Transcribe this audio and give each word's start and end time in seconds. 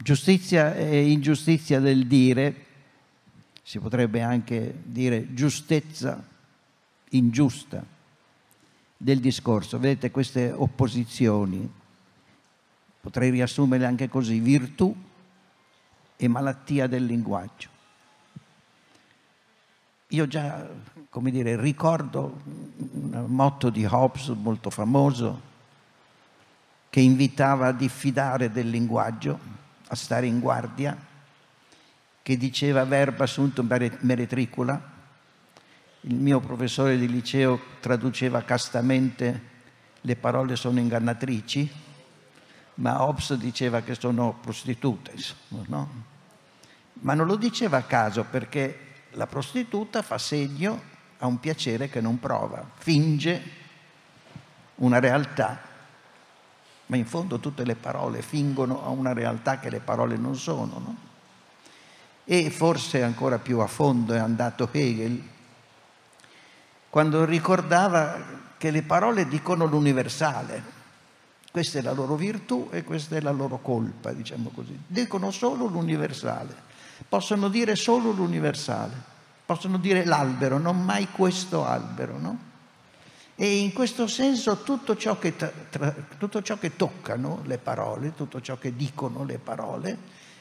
Giustizia 0.00 0.74
e 0.74 1.10
ingiustizia 1.10 1.80
del 1.80 2.06
dire, 2.06 2.66
si 3.62 3.80
potrebbe 3.80 4.22
anche 4.22 4.80
dire 4.84 5.34
giustezza 5.34 6.24
ingiusta 7.10 7.84
del 8.96 9.18
discorso. 9.18 9.78
Vedete 9.78 10.12
queste 10.12 10.52
opposizioni, 10.52 11.68
potrei 13.00 13.30
riassumerle 13.30 13.86
anche 13.86 14.08
così, 14.08 14.38
virtù 14.38 14.94
e 16.16 16.28
malattia 16.28 16.86
del 16.86 17.04
linguaggio. 17.04 17.68
Io 20.10 20.26
già, 20.28 20.66
come 21.10 21.32
dire, 21.32 21.60
ricordo 21.60 22.40
un 22.92 23.26
motto 23.26 23.68
di 23.68 23.84
Hobbes 23.84 24.28
molto 24.28 24.70
famoso 24.70 25.42
che 26.88 27.00
invitava 27.00 27.66
a 27.66 27.72
diffidare 27.72 28.50
del 28.50 28.70
linguaggio, 28.70 29.56
a 29.88 29.94
stare 29.94 30.26
in 30.26 30.40
guardia, 30.40 30.96
che 32.22 32.36
diceva 32.36 32.84
verba 32.84 33.26
sunt 33.26 33.60
meretricula. 34.00 34.96
Il 36.02 36.14
mio 36.14 36.40
professore 36.40 36.96
di 36.96 37.08
liceo 37.08 37.60
traduceva 37.80 38.42
castamente 38.42 39.56
le 40.02 40.16
parole 40.16 40.56
sono 40.56 40.78
ingannatrici, 40.78 41.70
ma 42.74 43.02
Hobbes 43.02 43.34
diceva 43.34 43.80
che 43.82 43.94
sono 43.94 44.38
prostitute, 44.40 45.12
insomma, 45.12 45.64
no? 45.66 45.90
Ma 47.00 47.14
non 47.14 47.26
lo 47.26 47.36
diceva 47.36 47.78
a 47.78 47.82
caso 47.82 48.24
perché 48.24 48.86
la 49.12 49.26
prostituta 49.26 50.02
fa 50.02 50.18
segno 50.18 50.80
a 51.18 51.26
un 51.26 51.40
piacere 51.40 51.88
che 51.88 52.00
non 52.00 52.18
prova, 52.18 52.64
finge 52.76 53.56
una 54.76 55.00
realtà, 55.00 55.60
ma 56.88 56.96
in 56.96 57.06
fondo 57.06 57.38
tutte 57.38 57.64
le 57.64 57.76
parole 57.76 58.20
fingono 58.20 58.84
a 58.84 58.88
una 58.88 59.14
realtà 59.14 59.58
che 59.58 59.70
le 59.70 59.80
parole 59.80 60.16
non 60.16 60.36
sono. 60.36 60.82
No? 60.84 60.96
E 62.24 62.50
forse 62.50 63.02
ancora 63.02 63.38
più 63.38 63.60
a 63.60 63.66
fondo 63.66 64.12
è 64.12 64.18
andato 64.18 64.68
Hegel 64.70 65.22
quando 66.90 67.24
ricordava 67.24 68.22
che 68.58 68.70
le 68.70 68.82
parole 68.82 69.26
dicono 69.26 69.64
l'universale. 69.64 70.76
Questa 71.50 71.78
è 71.78 71.82
la 71.82 71.92
loro 71.92 72.16
virtù 72.16 72.68
e 72.70 72.84
questa 72.84 73.16
è 73.16 73.20
la 73.20 73.30
loro 73.30 73.58
colpa, 73.58 74.12
diciamo 74.12 74.50
così. 74.50 74.78
Dicono 74.86 75.30
solo 75.30 75.66
l'universale 75.66 76.66
possono 77.06 77.48
dire 77.48 77.76
solo 77.76 78.10
l'universale, 78.10 78.94
possono 79.44 79.78
dire 79.78 80.04
l'albero, 80.04 80.58
non 80.58 80.82
mai 80.82 81.08
questo 81.10 81.64
albero, 81.64 82.18
no? 82.18 82.46
E 83.40 83.58
in 83.58 83.72
questo 83.72 84.08
senso 84.08 84.64
tutto 84.64 84.96
ciò 84.96 85.16
che, 85.16 85.36
tra, 85.36 85.94
tutto 86.18 86.42
ciò 86.42 86.58
che 86.58 86.74
toccano 86.74 87.42
le 87.44 87.58
parole, 87.58 88.12
tutto 88.16 88.40
ciò 88.40 88.58
che 88.58 88.74
dicono 88.74 89.22
le 89.22 89.38
parole, 89.38 89.96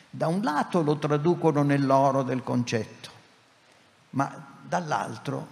da 0.09 0.25
un 0.25 0.41
lato 0.41 0.81
lo 0.81 0.97
traducono 0.97 1.61
nell'oro 1.61 2.23
del 2.23 2.41
concetto, 2.41 3.09
ma 4.11 4.55
dall'altro 4.63 5.47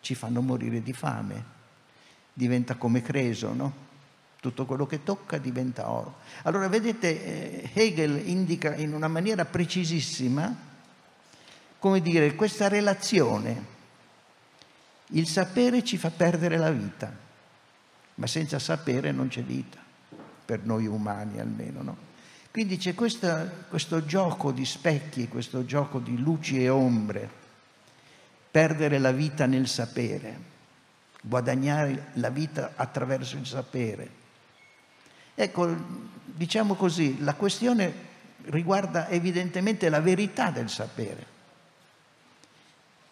ci 0.00 0.14
fanno 0.14 0.40
morire 0.42 0.80
di 0.80 0.92
fame. 0.92 1.44
Diventa 2.32 2.76
come 2.76 3.02
Creso, 3.02 3.52
no? 3.52 3.72
tutto 4.38 4.64
quello 4.64 4.86
che 4.86 5.02
tocca 5.02 5.38
diventa 5.38 5.90
oro. 5.90 6.18
Allora 6.42 6.68
vedete, 6.68 7.64
eh, 7.64 7.70
Hegel 7.72 8.28
indica 8.28 8.76
in 8.76 8.94
una 8.94 9.08
maniera 9.08 9.44
precisissima, 9.44 10.54
come 11.80 12.00
dire, 12.00 12.36
questa 12.36 12.68
relazione. 12.68 13.74
Il 15.10 15.26
sapere 15.28 15.84
ci 15.84 15.96
fa 15.96 16.10
perdere 16.10 16.56
la 16.56 16.70
vita, 16.70 17.14
ma 18.16 18.26
senza 18.26 18.58
sapere 18.58 19.12
non 19.12 19.28
c'è 19.28 19.42
vita, 19.42 19.78
per 20.44 20.64
noi 20.64 20.86
umani 20.86 21.38
almeno, 21.38 21.82
no? 21.82 21.96
Quindi 22.50 22.78
c'è 22.78 22.94
questa, 22.94 23.46
questo 23.68 24.06
gioco 24.06 24.50
di 24.50 24.64
specchi, 24.64 25.28
questo 25.28 25.66
gioco 25.66 25.98
di 25.98 26.16
luci 26.16 26.62
e 26.62 26.70
ombre, 26.70 27.28
perdere 28.50 28.98
la 28.98 29.12
vita 29.12 29.44
nel 29.44 29.68
sapere, 29.68 30.38
guadagnare 31.20 32.12
la 32.14 32.30
vita 32.30 32.72
attraverso 32.74 33.36
il 33.36 33.44
sapere. 33.44 34.10
Ecco, 35.34 35.76
diciamo 36.24 36.74
così, 36.74 37.22
la 37.22 37.34
questione 37.34 37.92
riguarda 38.44 39.08
evidentemente 39.08 39.90
la 39.90 40.00
verità 40.00 40.50
del 40.50 40.70
sapere, 40.70 41.26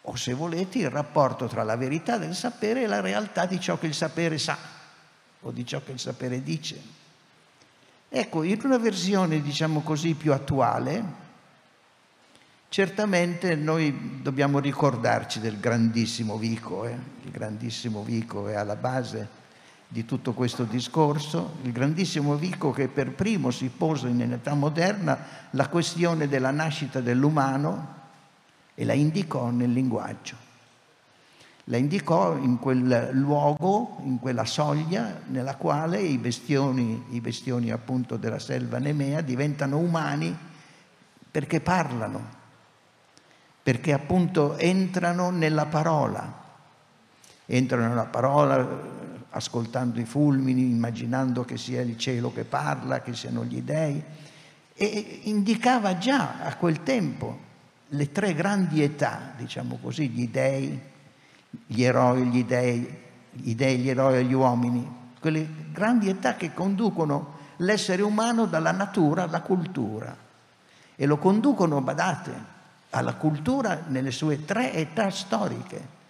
o 0.06 0.16
se 0.16 0.34
volete 0.34 0.78
il 0.78 0.91
rapporto 0.91 1.47
tra 1.47 1.62
la 1.62 1.76
verità 1.76 2.19
del 2.19 2.34
sapere 2.34 2.82
e 2.82 2.87
la 2.87 3.00
realtà 3.00 3.47
di 3.47 3.59
ciò 3.59 3.78
che 3.78 3.87
il 3.87 3.94
sapere 3.94 4.37
sa 4.38 4.56
o 5.41 5.50
di 5.50 5.65
ciò 5.65 5.82
che 5.82 5.92
il 5.92 5.98
sapere 5.98 6.42
dice. 6.42 6.81
Ecco, 8.09 8.43
in 8.43 8.60
una 8.64 8.78
versione, 8.78 9.41
diciamo 9.41 9.81
così, 9.81 10.14
più 10.14 10.32
attuale, 10.32 11.22
certamente 12.69 13.54
noi 13.56 14.20
dobbiamo 14.22 14.59
ricordarci 14.59 15.41
del 15.41 15.59
grandissimo 15.59 16.37
Vico, 16.37 16.84
eh? 16.84 16.97
il 17.22 17.31
grandissimo 17.31 18.03
Vico 18.03 18.48
è 18.48 18.54
alla 18.54 18.76
base 18.76 19.43
di 19.88 20.04
tutto 20.04 20.32
questo 20.32 20.64
discorso, 20.64 21.56
il 21.62 21.72
grandissimo 21.72 22.37
Vico 22.37 22.72
che 22.72 22.88
per 22.88 23.12
primo 23.12 23.50
si 23.50 23.69
pose 23.69 24.09
nell'età 24.09 24.54
moderna 24.54 25.19
la 25.50 25.69
questione 25.69 26.28
della 26.28 26.50
nascita 26.50 27.00
dell'umano 27.00 28.03
e 28.74 28.84
la 28.84 28.92
indicò 28.92 29.50
nel 29.50 29.72
linguaggio. 29.72 30.36
La 31.68 31.78
indicò 31.78 32.36
in 32.36 32.58
quel 32.58 33.10
luogo, 33.12 33.96
in 34.02 34.18
quella 34.18 34.44
soglia 34.44 35.22
nella 35.28 35.56
quale 35.56 36.00
i 36.00 36.18
bestioni, 36.18 37.06
i 37.10 37.20
bestioni 37.20 37.70
appunto 37.70 38.16
della 38.16 38.38
selva 38.38 38.78
nemea 38.78 39.22
diventano 39.22 39.78
umani 39.78 40.36
perché 41.30 41.60
parlano, 41.60 42.22
perché 43.62 43.94
appunto 43.94 44.58
entrano 44.58 45.30
nella 45.30 45.64
parola, 45.64 46.42
entrano 47.46 47.88
nella 47.88 48.04
parola 48.04 49.02
ascoltando 49.30 49.98
i 49.98 50.04
fulmini, 50.04 50.68
immaginando 50.68 51.44
che 51.44 51.56
sia 51.56 51.80
il 51.80 51.96
cielo 51.96 52.30
che 52.30 52.44
parla, 52.44 53.00
che 53.00 53.14
siano 53.14 53.42
gli 53.44 53.62
dei, 53.62 54.02
e 54.74 55.20
indicava 55.22 55.96
già 55.96 56.40
a 56.42 56.56
quel 56.56 56.82
tempo 56.82 57.52
le 57.94 58.12
tre 58.12 58.34
grandi 58.34 58.82
età, 58.82 59.32
diciamo 59.37 59.78
così, 59.81 60.09
gli 60.09 60.28
dei, 60.28 60.78
gli 61.66 61.82
eroi, 61.82 62.27
gli 62.27 62.44
dei, 62.44 63.03
gli 63.32 63.55
dei, 63.55 63.78
gli 63.78 63.88
eroi 63.88 64.19
e 64.19 64.25
gli 64.25 64.32
uomini, 64.32 64.87
quelle 65.21 65.47
grandi 65.72 66.09
età 66.09 66.34
che 66.34 66.53
conducono 66.53 67.38
l'essere 67.59 68.03
umano 68.03 68.47
dalla 68.47 68.72
natura 68.72 69.22
alla 69.25 69.41
cultura 69.41 70.15
e 70.97 71.06
lo 71.06 71.19
conducono, 71.19 71.81
badate, 71.81 72.53
alla 72.91 73.15
cultura 73.15 73.84
nelle 73.88 74.11
sue 74.11 74.44
tre 74.44 74.72
età 74.72 75.11
storiche 75.11 76.03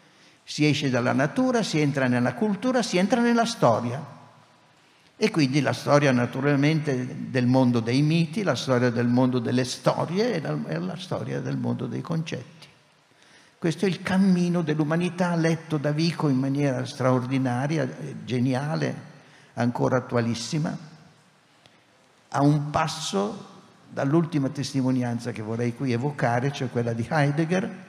si 0.44 0.66
esce 0.66 0.90
dalla 0.90 1.12
natura, 1.12 1.62
si 1.62 1.80
entra 1.80 2.06
nella 2.06 2.34
cultura, 2.34 2.82
si 2.82 2.98
entra 2.98 3.20
nella 3.20 3.46
storia. 3.46 4.22
E 5.16 5.30
quindi 5.30 5.60
la 5.60 5.72
storia 5.72 6.10
naturalmente 6.10 7.30
del 7.30 7.46
mondo 7.46 7.78
dei 7.80 8.02
miti, 8.02 8.42
la 8.42 8.56
storia 8.56 8.90
del 8.90 9.06
mondo 9.06 9.38
delle 9.38 9.64
storie 9.64 10.42
e 10.42 10.78
la 10.78 10.96
storia 10.96 11.40
del 11.40 11.56
mondo 11.56 11.86
dei 11.86 12.00
concetti. 12.00 12.66
Questo 13.56 13.86
è 13.86 13.88
il 13.88 14.02
cammino 14.02 14.62
dell'umanità 14.62 15.34
letto 15.36 15.78
da 15.78 15.92
Vico 15.92 16.28
in 16.28 16.38
maniera 16.38 16.84
straordinaria, 16.84 17.88
geniale, 18.24 19.12
ancora 19.54 19.98
attualissima, 19.98 20.76
a 22.28 22.42
un 22.42 22.70
passo 22.70 23.52
dall'ultima 23.88 24.48
testimonianza 24.48 25.30
che 25.30 25.42
vorrei 25.42 25.74
qui 25.74 25.92
evocare, 25.92 26.52
cioè 26.52 26.68
quella 26.68 26.92
di 26.92 27.06
Heidegger, 27.08 27.84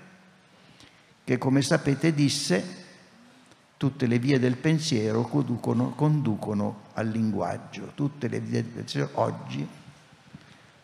che 1.24 1.38
come 1.40 1.64
sapete 1.64 2.14
disse 2.14 2.84
tutte 3.76 4.06
le 4.06 4.20
vie 4.20 4.40
del 4.40 4.58
pensiero 4.58 5.24
conducono, 5.24 5.90
conducono 5.90 6.85
al 6.96 7.08
linguaggio, 7.08 7.92
tutte 7.94 8.28
le 8.28 8.40
pensiero 8.40 9.10
oggi, 9.14 9.68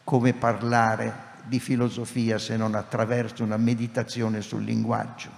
come 0.04 0.34
parlare 0.34 1.30
di 1.46 1.60
filosofia 1.60 2.38
se 2.38 2.56
non 2.58 2.76
attraverso 2.76 3.44
una 3.44 3.58
meditazione 3.58 4.42
sul 4.42 4.64
linguaggio. 4.64 5.30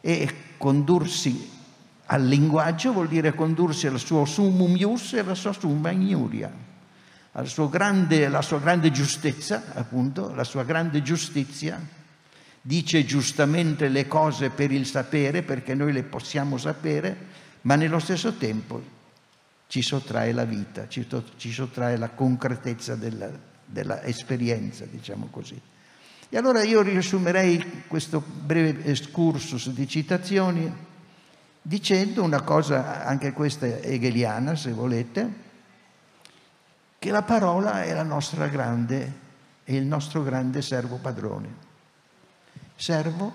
E 0.00 0.34
condursi 0.56 1.58
al 2.06 2.24
linguaggio 2.24 2.92
vuol 2.92 3.08
dire 3.08 3.34
condursi 3.34 3.86
al 3.86 3.98
suo 3.98 4.24
summum 4.24 4.76
ius 4.76 5.14
e 5.14 5.20
alla 5.20 5.34
sua 5.34 5.52
summa 5.52 5.90
ignuria, 5.90 6.52
alla 7.32 7.48
sua 7.48 7.68
grande 7.68 8.90
giustezza, 8.90 9.62
appunto, 9.74 10.34
la 10.34 10.44
sua 10.44 10.64
grande 10.64 11.02
giustizia 11.02 11.80
dice 12.62 13.04
giustamente 13.06 13.88
le 13.88 14.06
cose 14.06 14.50
per 14.50 14.70
il 14.70 14.84
sapere, 14.84 15.42
perché 15.42 15.74
noi 15.74 15.92
le 15.92 16.02
possiamo 16.02 16.58
sapere, 16.58 17.16
ma 17.62 17.76
nello 17.76 17.98
stesso 17.98 18.34
tempo 18.34 18.98
ci 19.70 19.82
sottrae 19.82 20.32
la 20.32 20.44
vita, 20.44 20.88
ci, 20.88 21.06
ci 21.36 21.52
sottrae 21.52 21.96
la 21.96 22.08
concretezza 22.08 22.96
dell'esperienza, 22.96 24.84
diciamo 24.84 25.28
così. 25.30 25.60
E 26.28 26.36
allora 26.36 26.64
io 26.64 26.82
riassumerei 26.82 27.84
questo 27.86 28.20
breve 28.20 28.84
excursus 28.84 29.70
di 29.70 29.86
citazioni 29.86 30.88
dicendo 31.62 32.24
una 32.24 32.42
cosa, 32.42 33.04
anche 33.04 33.30
questa 33.30 33.66
hegeliana 33.66 34.56
se 34.56 34.72
volete, 34.72 35.32
che 36.98 37.10
la 37.12 37.22
parola 37.22 37.84
è 37.84 37.94
la 37.94 38.02
nostra 38.02 38.48
grande, 38.48 39.18
è 39.62 39.70
il 39.72 39.84
nostro 39.84 40.24
grande 40.24 40.62
servo 40.62 40.96
padrone. 40.96 41.54
Servo 42.74 43.32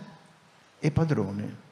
e 0.80 0.92
padrone. 0.92 1.65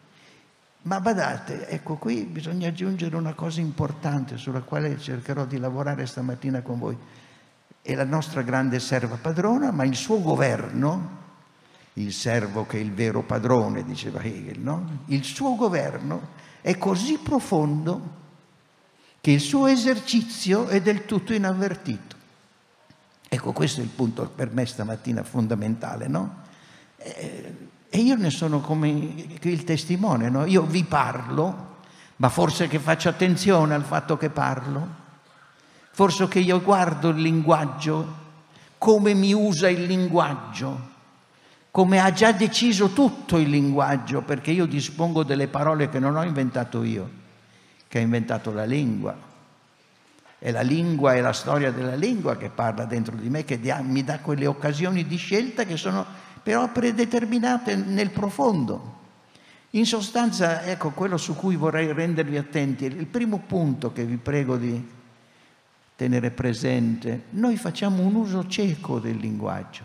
Ma 0.83 0.99
badate, 0.99 1.67
ecco 1.69 1.95
qui 1.95 2.23
bisogna 2.25 2.67
aggiungere 2.67 3.15
una 3.15 3.33
cosa 3.33 3.61
importante 3.61 4.35
sulla 4.35 4.61
quale 4.61 4.99
cercherò 4.99 5.45
di 5.45 5.57
lavorare 5.57 6.05
stamattina 6.05 6.61
con 6.61 6.77
voi. 6.77 6.97
È 7.81 7.95
la 7.95 8.03
nostra 8.03 8.41
grande 8.41 8.79
serva 8.79 9.15
padrona, 9.15 9.71
ma 9.71 9.85
il 9.85 9.95
suo 9.95 10.21
governo, 10.21 11.21
il 11.93 12.11
servo 12.11 12.65
che 12.65 12.77
è 12.77 12.81
il 12.81 12.91
vero 12.91 13.21
padrone, 13.23 13.85
diceva 13.85 14.21
Hegel, 14.21 14.59
no? 14.59 15.03
il 15.05 15.23
suo 15.23 15.55
governo 15.55 16.31
è 16.59 16.77
così 16.77 17.17
profondo 17.17 18.21
che 19.21 19.31
il 19.31 19.39
suo 19.39 19.67
esercizio 19.67 20.67
è 20.67 20.81
del 20.81 21.05
tutto 21.05 21.33
inavvertito. 21.33 22.15
Ecco, 23.29 23.53
questo 23.53 23.79
è 23.79 23.83
il 23.83 23.89
punto 23.89 24.29
per 24.29 24.51
me 24.51 24.65
stamattina 24.65 25.23
fondamentale, 25.23 26.07
no? 26.07 26.41
Eh, 26.97 27.71
e 27.95 27.99
io 27.99 28.15
ne 28.15 28.31
sono 28.31 28.59
come 28.59 28.89
il 29.39 29.63
testimone, 29.63 30.27
no? 30.27 30.45
Io 30.45 30.63
vi 30.63 30.83
parlo, 30.83 31.75
ma 32.15 32.27
forse 32.27 32.67
che 32.67 32.79
faccio 32.79 33.07
attenzione 33.07 33.75
al 33.75 33.83
fatto 33.83 34.17
che 34.17 34.31
parlo, 34.31 34.87
forse 35.91 36.27
che 36.27 36.39
io 36.39 36.59
guardo 36.59 37.09
il 37.09 37.21
linguaggio, 37.21 38.21
come 38.79 39.13
mi 39.13 39.31
usa 39.31 39.69
il 39.69 39.83
linguaggio, 39.83 40.89
come 41.69 41.99
ha 41.99 42.11
già 42.11 42.31
deciso 42.31 42.93
tutto 42.93 43.37
il 43.37 43.49
linguaggio, 43.49 44.21
perché 44.21 44.49
io 44.49 44.65
dispongo 44.65 45.21
delle 45.21 45.47
parole 45.47 45.87
che 45.89 45.99
non 45.99 46.15
ho 46.15 46.23
inventato 46.23 46.81
io 46.81 47.21
che 47.87 47.99
ha 47.99 48.01
inventato 48.01 48.51
la 48.51 48.65
lingua. 48.65 49.15
È 50.39 50.49
la 50.49 50.61
lingua 50.61 51.13
e 51.13 51.21
la 51.21 51.31
storia 51.31 51.71
della 51.71 51.93
lingua 51.93 52.37
che 52.37 52.49
parla 52.49 52.85
dentro 52.85 53.15
di 53.15 53.29
me, 53.29 53.45
che 53.45 53.59
mi 53.83 54.03
dà 54.03 54.17
quelle 54.17 54.47
occasioni 54.47 55.05
di 55.05 55.17
scelta 55.17 55.63
che 55.63 55.77
sono 55.77 56.31
però 56.43 56.69
predeterminate 56.71 57.75
nel 57.75 58.11
profondo. 58.11 58.91
In 59.71 59.85
sostanza, 59.87 60.63
ecco 60.65 60.91
quello 60.91 61.17
su 61.17 61.35
cui 61.35 61.55
vorrei 61.55 61.91
rendervi 61.91 62.37
attenti, 62.37 62.85
il 62.85 63.07
primo 63.07 63.39
punto 63.39 63.91
che 63.91 64.03
vi 64.03 64.17
prego 64.17 64.57
di 64.57 64.87
tenere 65.95 66.29
presente, 66.29 67.23
noi 67.31 67.57
facciamo 67.57 68.03
un 68.03 68.13
uso 68.13 68.47
cieco 68.47 68.99
del 68.99 69.17
linguaggio. 69.17 69.81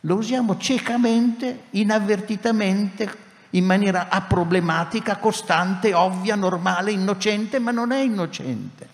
Lo 0.00 0.16
usiamo 0.16 0.56
ciecamente, 0.58 1.64
inavvertitamente, 1.70 3.22
in 3.50 3.64
maniera 3.64 4.08
aproblematica, 4.08 5.16
costante, 5.16 5.94
ovvia, 5.94 6.34
normale, 6.34 6.92
innocente, 6.92 7.58
ma 7.58 7.70
non 7.70 7.90
è 7.90 8.00
innocente. 8.00 8.93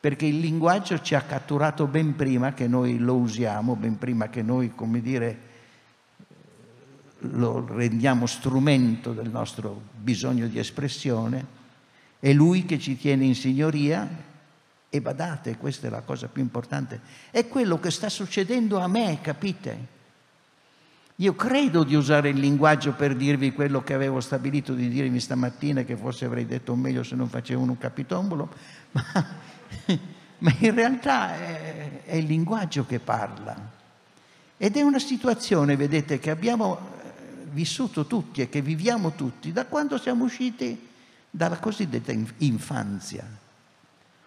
Perché 0.00 0.24
il 0.24 0.38
linguaggio 0.38 1.00
ci 1.00 1.14
ha 1.14 1.20
catturato 1.20 1.86
ben 1.86 2.16
prima 2.16 2.54
che 2.54 2.66
noi 2.66 2.98
lo 2.98 3.16
usiamo, 3.16 3.76
ben 3.76 3.98
prima 3.98 4.30
che 4.30 4.40
noi, 4.42 4.74
come 4.74 5.02
dire, 5.02 5.38
lo 7.18 7.66
rendiamo 7.66 8.26
strumento 8.26 9.12
del 9.12 9.28
nostro 9.28 9.80
bisogno 9.94 10.46
di 10.46 10.58
espressione. 10.58 11.58
È 12.18 12.32
lui 12.32 12.64
che 12.64 12.78
ci 12.78 12.96
tiene 12.96 13.24
in 13.24 13.34
signoria 13.34 14.08
e 14.88 15.00
badate, 15.00 15.56
questa 15.56 15.86
è 15.86 15.90
la 15.90 16.00
cosa 16.00 16.28
più 16.28 16.42
importante, 16.42 17.00
è 17.30 17.46
quello 17.46 17.78
che 17.78 17.90
sta 17.90 18.08
succedendo 18.08 18.78
a 18.78 18.88
me, 18.88 19.18
capite? 19.22 19.98
Io 21.16 21.34
credo 21.34 21.84
di 21.84 21.94
usare 21.94 22.30
il 22.30 22.38
linguaggio 22.38 22.92
per 22.92 23.14
dirvi 23.14 23.52
quello 23.52 23.82
che 23.82 23.92
avevo 23.92 24.20
stabilito 24.20 24.72
di 24.72 24.88
dirvi 24.88 25.20
stamattina, 25.20 25.82
che 25.82 25.94
forse 25.94 26.24
avrei 26.24 26.46
detto 26.46 26.74
meglio 26.74 27.02
se 27.02 27.14
non 27.14 27.28
facevo 27.28 27.62
un 27.62 27.76
capitombolo, 27.76 28.48
ma, 28.92 29.02
ma 30.38 30.54
in 30.58 30.74
realtà 30.74 31.34
è, 31.34 32.02
è 32.04 32.14
il 32.16 32.26
linguaggio 32.26 32.86
che 32.86 32.98
parla. 32.98 33.78
Ed 34.56 34.76
è 34.76 34.82
una 34.82 34.98
situazione, 34.98 35.76
vedete, 35.76 36.18
che 36.18 36.30
abbiamo 36.30 36.78
eh, 36.78 37.10
vissuto 37.50 38.06
tutti 38.06 38.42
e 38.42 38.48
che 38.48 38.60
viviamo 38.60 39.12
tutti 39.12 39.52
da 39.52 39.66
quando 39.66 39.96
siamo 39.96 40.24
usciti 40.24 40.88
dalla 41.30 41.58
cosiddetta 41.58 42.12
infanzia. 42.38 43.24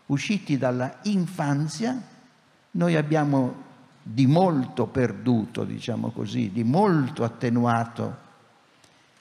Usciti 0.08 0.58
dalla 0.58 1.00
infanzia, 1.04 2.02
noi 2.72 2.96
abbiamo 2.96 3.72
di 4.02 4.26
molto 4.26 4.88
perduto, 4.88 5.64
diciamo 5.64 6.10
così, 6.12 6.52
di 6.52 6.64
molto 6.64 7.24
attenuato 7.24 8.22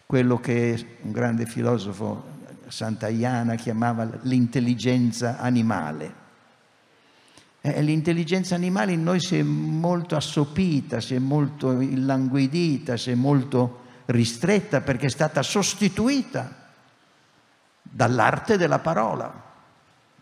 quello 0.06 0.40
che 0.40 0.98
un 1.02 1.12
grande 1.12 1.46
filosofo 1.46 2.31
Santayana 2.72 3.54
chiamava 3.56 4.08
l'intelligenza 4.22 5.36
animale. 5.38 6.20
Eh, 7.60 7.82
l'intelligenza 7.82 8.54
animale 8.54 8.92
in 8.92 9.02
noi 9.02 9.20
si 9.20 9.36
è 9.36 9.42
molto 9.42 10.16
assopita, 10.16 10.98
si 10.98 11.14
è 11.14 11.18
molto 11.18 11.78
illanguidita, 11.82 12.96
si 12.96 13.10
è 13.10 13.14
molto 13.14 13.80
ristretta 14.06 14.80
perché 14.80 15.06
è 15.06 15.10
stata 15.10 15.42
sostituita 15.42 16.70
dall'arte 17.82 18.56
della 18.56 18.78
parola, 18.78 19.30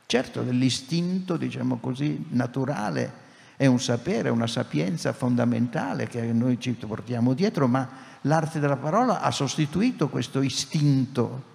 certo 0.07 0.43
dell'istinto, 0.43 1.37
diciamo 1.37 1.77
così, 1.79 2.27
naturale 2.31 3.29
è 3.55 3.67
un 3.67 3.79
sapere, 3.79 4.29
una 4.29 4.49
sapienza 4.49 5.13
fondamentale 5.13 6.09
che 6.09 6.21
noi 6.33 6.59
ci 6.59 6.73
portiamo 6.73 7.33
dietro, 7.33 7.69
ma 7.69 7.89
l'arte 8.23 8.59
della 8.59 8.77
parola 8.77 9.21
ha 9.21 9.31
sostituito 9.31 10.09
questo 10.09 10.43
istinto 10.43 11.51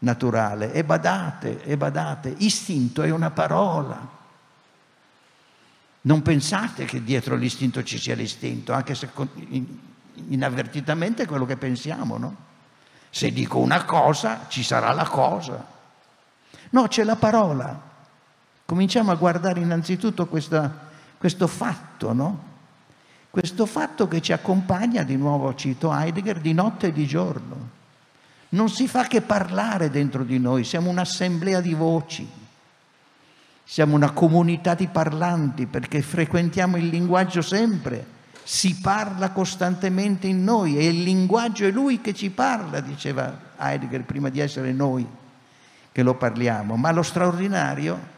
naturale. 0.00 0.72
E 0.72 0.84
badate, 0.84 1.62
e 1.64 1.76
badate, 1.76 2.34
istinto 2.38 3.02
è 3.02 3.10
una 3.10 3.30
parola. 3.30 4.14
Non 6.02 6.22
pensate 6.22 6.84
che 6.84 7.02
dietro 7.02 7.34
l'istinto 7.34 7.82
ci 7.82 7.98
sia 7.98 8.14
l'istinto, 8.14 8.72
anche 8.72 8.94
se 8.94 9.10
inavvertitamente 10.28 11.24
è 11.24 11.26
quello 11.26 11.46
che 11.46 11.56
pensiamo, 11.56 12.16
no? 12.16 12.36
Se 13.10 13.32
dico 13.32 13.58
una 13.58 13.84
cosa, 13.84 14.46
ci 14.48 14.62
sarà 14.62 14.92
la 14.92 15.06
cosa. 15.06 15.64
No, 16.70 16.86
c'è 16.86 17.02
la 17.02 17.16
parola. 17.16 17.80
Cominciamo 18.64 19.10
a 19.10 19.14
guardare 19.14 19.60
innanzitutto 19.60 20.26
questa 20.26 20.84
questo 21.18 21.46
fatto, 21.46 22.12
no? 22.12 22.54
Questo 23.30 23.66
fatto 23.66 24.08
che 24.08 24.22
ci 24.22 24.32
accompagna, 24.32 25.02
di 25.02 25.16
nuovo 25.16 25.54
cito 25.54 25.92
Heidegger, 25.92 26.40
di 26.40 26.52
notte 26.52 26.88
e 26.88 26.92
di 26.92 27.06
giorno. 27.06 27.70
Non 28.50 28.68
si 28.68 28.86
fa 28.88 29.04
che 29.04 29.20
parlare 29.20 29.90
dentro 29.90 30.22
di 30.22 30.38
noi, 30.38 30.64
siamo 30.64 30.90
un'assemblea 30.90 31.60
di 31.60 31.74
voci, 31.74 32.28
siamo 33.64 33.94
una 33.96 34.12
comunità 34.12 34.74
di 34.74 34.86
parlanti 34.86 35.66
perché 35.66 36.02
frequentiamo 36.02 36.76
il 36.76 36.86
linguaggio 36.86 37.42
sempre, 37.42 38.14
si 38.44 38.78
parla 38.80 39.30
costantemente 39.30 40.28
in 40.28 40.44
noi 40.44 40.78
e 40.78 40.86
il 40.86 41.02
linguaggio 41.02 41.66
è 41.66 41.70
lui 41.70 42.00
che 42.00 42.14
ci 42.14 42.30
parla, 42.30 42.80
diceva 42.80 43.36
Heidegger, 43.58 44.04
prima 44.04 44.28
di 44.28 44.40
essere 44.40 44.72
noi 44.72 45.06
che 45.90 46.02
lo 46.02 46.14
parliamo. 46.14 46.76
Ma 46.76 46.92
lo 46.92 47.02
straordinario 47.02 48.14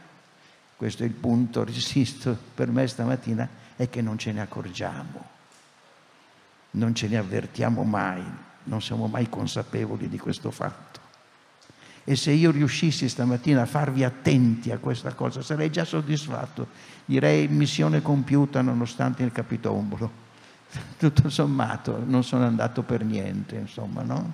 questo 0.78 1.02
è 1.02 1.06
il 1.06 1.12
punto, 1.12 1.64
resisto, 1.64 2.38
per 2.54 2.70
me 2.70 2.87
stamattina, 2.87 3.49
è 3.75 3.90
che 3.90 4.00
non 4.00 4.16
ce 4.16 4.30
ne 4.30 4.40
accorgiamo, 4.40 5.25
non 6.70 6.94
ce 6.94 7.08
ne 7.08 7.16
avvertiamo 7.16 7.82
mai, 7.82 8.23
non 8.68 8.80
siamo 8.80 9.06
mai 9.06 9.28
consapevoli 9.28 10.08
di 10.08 10.18
questo 10.18 10.50
fatto. 10.50 11.00
E 12.04 12.16
se 12.16 12.30
io 12.30 12.50
riuscissi 12.50 13.08
stamattina 13.08 13.62
a 13.62 13.66
farvi 13.66 14.02
attenti 14.04 14.70
a 14.70 14.78
questa 14.78 15.12
cosa, 15.12 15.42
sarei 15.42 15.70
già 15.70 15.84
soddisfatto. 15.84 16.68
Direi 17.04 17.48
missione 17.48 18.00
compiuta 18.00 18.62
nonostante 18.62 19.22
il 19.22 19.32
capitombolo. 19.32 20.26
Tutto 20.96 21.28
sommato 21.28 22.02
non 22.06 22.25
sono 22.25 22.46
andato 22.46 22.82
per 22.82 23.04
niente, 23.04 23.56
insomma, 23.56 24.02
no? 24.02 24.32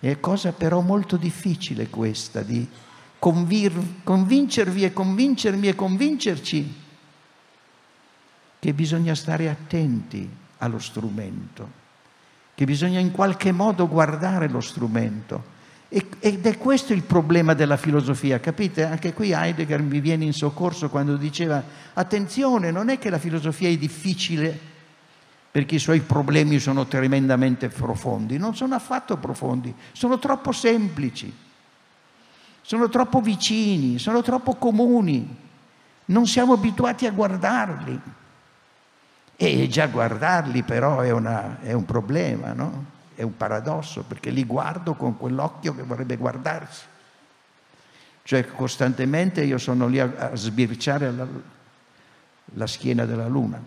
È 0.00 0.18
cosa 0.20 0.52
però 0.52 0.80
molto 0.80 1.16
difficile 1.16 1.88
questa 1.88 2.42
di 2.42 2.68
convir- 3.18 4.02
convincervi 4.02 4.84
e 4.84 4.92
convincermi 4.92 5.68
e 5.68 5.74
convincerci 5.74 6.74
che 8.58 8.72
bisogna 8.72 9.14
stare 9.14 9.48
attenti 9.48 10.28
allo 10.58 10.78
strumento, 10.78 11.82
che 12.54 12.64
bisogna 12.64 12.98
in 12.98 13.10
qualche 13.10 13.52
modo 13.52 13.88
guardare 13.88 14.48
lo 14.48 14.60
strumento. 14.60 15.52
ed 15.88 16.46
è 16.46 16.58
questo 16.58 16.92
il 16.92 17.02
problema 17.02 17.54
della 17.54 17.76
filosofia, 17.76 18.40
capite? 18.40 18.84
Anche 18.84 19.12
qui 19.12 19.32
Heidegger 19.32 19.80
mi 19.82 20.00
viene 20.00 20.24
in 20.24 20.32
soccorso 20.32 20.88
quando 20.88 21.16
diceva 21.16 21.62
attenzione, 21.92 22.70
non 22.70 22.88
è 22.88 22.98
che 22.98 23.10
la 23.10 23.18
filosofia 23.18 23.68
è 23.68 23.76
difficile 23.76 24.72
perché 25.50 25.76
i 25.76 25.78
suoi 25.78 26.00
problemi 26.00 26.58
sono 26.58 26.86
tremendamente 26.86 27.68
profondi, 27.68 28.38
non 28.38 28.56
sono 28.56 28.74
affatto 28.74 29.16
profondi, 29.18 29.72
sono 29.92 30.18
troppo 30.18 30.50
semplici 30.50 31.32
sono 32.66 32.88
troppo 32.88 33.20
vicini, 33.20 33.98
sono 33.98 34.22
troppo 34.22 34.54
comuni, 34.54 35.36
non 36.06 36.26
siamo 36.26 36.54
abituati 36.54 37.04
a 37.04 37.10
guardarli. 37.10 38.00
E 39.36 39.68
già 39.68 39.88
guardarli 39.88 40.62
però 40.62 41.00
è, 41.00 41.10
una, 41.10 41.60
è 41.60 41.72
un 41.72 41.84
problema, 41.84 42.52
no? 42.52 42.92
È 43.14 43.22
un 43.22 43.36
paradosso 43.36 44.02
perché 44.02 44.30
li 44.30 44.44
guardo 44.44 44.94
con 44.94 45.16
quell'occhio 45.16 45.74
che 45.74 45.82
vorrebbe 45.82 46.16
guardarsi. 46.16 46.84
Cioè 48.22 48.46
costantemente 48.46 49.42
io 49.44 49.58
sono 49.58 49.86
lì 49.86 50.00
a, 50.00 50.10
a 50.18 50.36
sbirciare 50.36 51.12
la, 51.12 51.26
la, 52.54 52.66
schiena 52.66 53.04
della 53.04 53.26
luna 53.26 53.60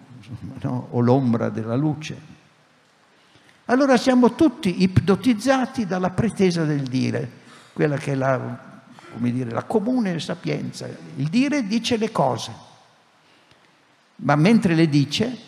no? 0.61 0.87
o 0.91 0.99
l'ombra 0.99 1.49
della 1.49 1.75
luce. 1.75 2.35
Allora 3.65 3.97
siamo 3.97 4.33
tutti 4.35 4.81
ipnotizzati 4.81 5.85
dalla 5.85 6.09
pretesa 6.09 6.63
del 6.63 6.83
dire, 6.83 7.29
quella 7.73 7.97
che 7.97 8.13
è 8.13 8.15
la, 8.15 8.81
dire, 9.15 9.51
la 9.51 9.63
comune 9.63 10.19
sapienza. 10.19 10.87
Il 11.17 11.27
dire 11.27 11.67
dice 11.67 11.97
le 11.97 12.11
cose, 12.11 12.51
ma 14.17 14.35
mentre 14.35 14.73
le 14.73 14.87
dice 14.87 15.46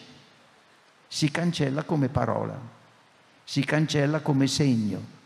si 1.11 1.31
cancella 1.31 1.83
come 1.83 2.07
parola, 2.07 2.57
si 3.43 3.65
cancella 3.65 4.19
come 4.19 4.45
segno. 4.45 5.17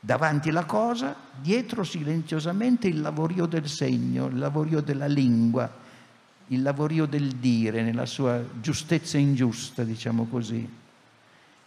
Davanti 0.00 0.48
alla 0.48 0.64
cosa, 0.64 1.14
dietro 1.40 1.84
silenziosamente 1.84 2.88
il 2.88 3.00
lavorio 3.00 3.46
del 3.46 3.68
segno, 3.68 4.26
il 4.26 4.36
lavorio 4.36 4.80
della 4.80 5.06
lingua, 5.06 5.70
il 6.48 6.60
lavorio 6.60 7.06
del 7.06 7.36
dire 7.36 7.82
nella 7.82 8.04
sua 8.04 8.42
giustezza 8.60 9.16
ingiusta, 9.16 9.84
diciamo 9.84 10.26
così. 10.26 10.68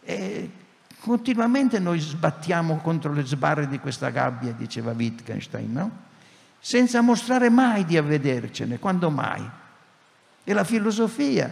E 0.02 0.52
continuamente 1.00 1.80
noi 1.80 2.02
sbattiamo 2.02 2.80
contro 2.80 3.14
le 3.14 3.24
sbarre 3.26 3.70
di 3.70 3.80
questa 3.80 4.10
gabbia, 4.10 4.52
diceva 4.52 4.92
Wittgenstein, 4.92 5.72
no? 5.72 6.04
senza 6.60 7.00
mostrare 7.00 7.50
mai 7.50 7.86
di 7.86 7.96
avvedercene, 7.96 8.80
quando 8.80 9.10
mai. 9.10 9.50
È 10.44 10.52
la 10.52 10.66
filosofia 10.66 11.50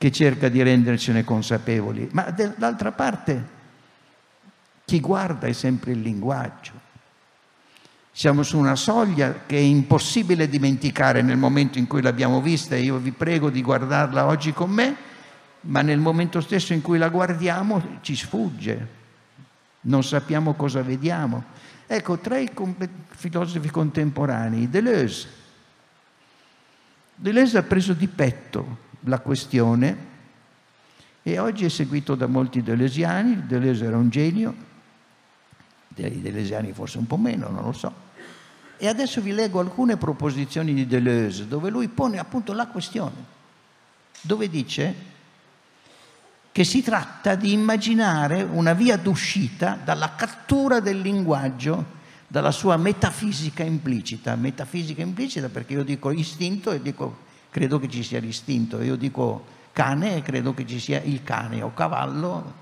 che 0.00 0.10
cerca 0.10 0.48
di 0.48 0.62
rendercene 0.62 1.24
consapevoli, 1.24 2.08
ma 2.12 2.22
dall'altra 2.30 2.90
parte 2.90 3.48
chi 4.86 4.98
guarda 4.98 5.46
è 5.46 5.52
sempre 5.52 5.92
il 5.92 6.00
linguaggio. 6.00 6.72
Siamo 8.10 8.42
su 8.42 8.56
una 8.56 8.76
soglia 8.76 9.40
che 9.44 9.58
è 9.58 9.60
impossibile 9.60 10.48
dimenticare 10.48 11.20
nel 11.20 11.36
momento 11.36 11.76
in 11.76 11.86
cui 11.86 12.00
l'abbiamo 12.00 12.40
vista 12.40 12.76
e 12.76 12.80
io 12.80 12.96
vi 12.96 13.10
prego 13.10 13.50
di 13.50 13.60
guardarla 13.60 14.24
oggi 14.24 14.54
con 14.54 14.70
me 14.70 14.96
ma 15.64 15.82
nel 15.82 15.98
momento 15.98 16.40
stesso 16.40 16.72
in 16.72 16.80
cui 16.80 16.96
la 16.96 17.10
guardiamo 17.10 17.98
ci 18.00 18.16
sfugge, 18.16 18.88
non 19.82 20.02
sappiamo 20.02 20.54
cosa 20.54 20.80
vediamo. 20.80 21.44
Ecco, 21.86 22.16
tra 22.16 22.38
i 22.38 22.50
filosofi 23.08 23.68
contemporanei, 23.68 24.70
Deleuze. 24.70 25.28
Deleuze 27.16 27.58
ha 27.58 27.62
preso 27.62 27.92
di 27.92 28.08
petto 28.08 28.88
la 29.00 29.18
questione 29.20 30.08
e 31.22 31.38
oggi 31.38 31.64
è 31.64 31.68
seguito 31.68 32.14
da 32.14 32.26
molti 32.26 32.62
deleuziani. 32.62 33.46
Deleuze 33.46 33.84
era 33.84 33.96
un 33.96 34.08
genio, 34.08 34.54
dei 35.88 36.20
deleuziani 36.20 36.72
forse 36.72 36.98
un 36.98 37.06
po' 37.06 37.16
meno, 37.16 37.48
non 37.48 37.64
lo 37.64 37.72
so. 37.72 38.08
E 38.82 38.88
adesso 38.88 39.20
vi 39.20 39.32
leggo 39.32 39.60
alcune 39.60 39.98
proposizioni 39.98 40.72
di 40.72 40.86
Deleuze 40.86 41.46
dove 41.46 41.68
lui 41.68 41.88
pone 41.88 42.18
appunto 42.18 42.54
la 42.54 42.66
questione, 42.66 43.14
dove 44.22 44.48
dice 44.48 44.94
che 46.50 46.64
si 46.64 46.82
tratta 46.82 47.34
di 47.34 47.52
immaginare 47.52 48.42
una 48.42 48.72
via 48.72 48.96
d'uscita 48.96 49.78
dalla 49.84 50.14
cattura 50.14 50.80
del 50.80 51.00
linguaggio, 51.00 51.98
dalla 52.26 52.50
sua 52.50 52.78
metafisica 52.78 53.62
implicita. 53.62 54.34
Metafisica 54.34 55.02
implicita 55.02 55.50
perché 55.50 55.74
io 55.74 55.84
dico 55.84 56.10
istinto 56.10 56.72
e 56.72 56.80
dico 56.80 57.28
credo 57.50 57.78
che 57.78 57.88
ci 57.88 58.02
sia 58.02 58.20
l'istinto, 58.20 58.80
io 58.80 58.96
dico 58.96 59.58
cane 59.72 60.16
e 60.16 60.22
credo 60.22 60.54
che 60.54 60.66
ci 60.66 60.80
sia 60.80 61.00
il 61.00 61.22
cane, 61.22 61.62
o 61.62 61.74
cavallo 61.74 62.58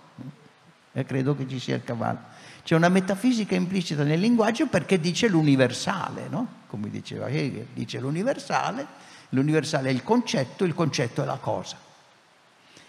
e 0.92 1.04
credo 1.04 1.36
che 1.36 1.46
ci 1.46 1.58
sia 1.58 1.76
il 1.76 1.84
cavallo. 1.84 2.36
C'è 2.64 2.74
una 2.74 2.88
metafisica 2.88 3.54
implicita 3.54 4.02
nel 4.02 4.20
linguaggio 4.20 4.66
perché 4.66 4.98
dice 4.98 5.28
l'universale, 5.28 6.28
no? 6.28 6.46
come 6.66 6.90
diceva 6.90 7.28
Hegel, 7.28 7.68
dice 7.72 7.98
l'universale, 7.98 8.86
l'universale 9.30 9.88
è 9.88 9.92
il 9.92 10.02
concetto, 10.02 10.64
il 10.64 10.74
concetto 10.74 11.22
è 11.22 11.24
la 11.24 11.38
cosa. 11.40 11.76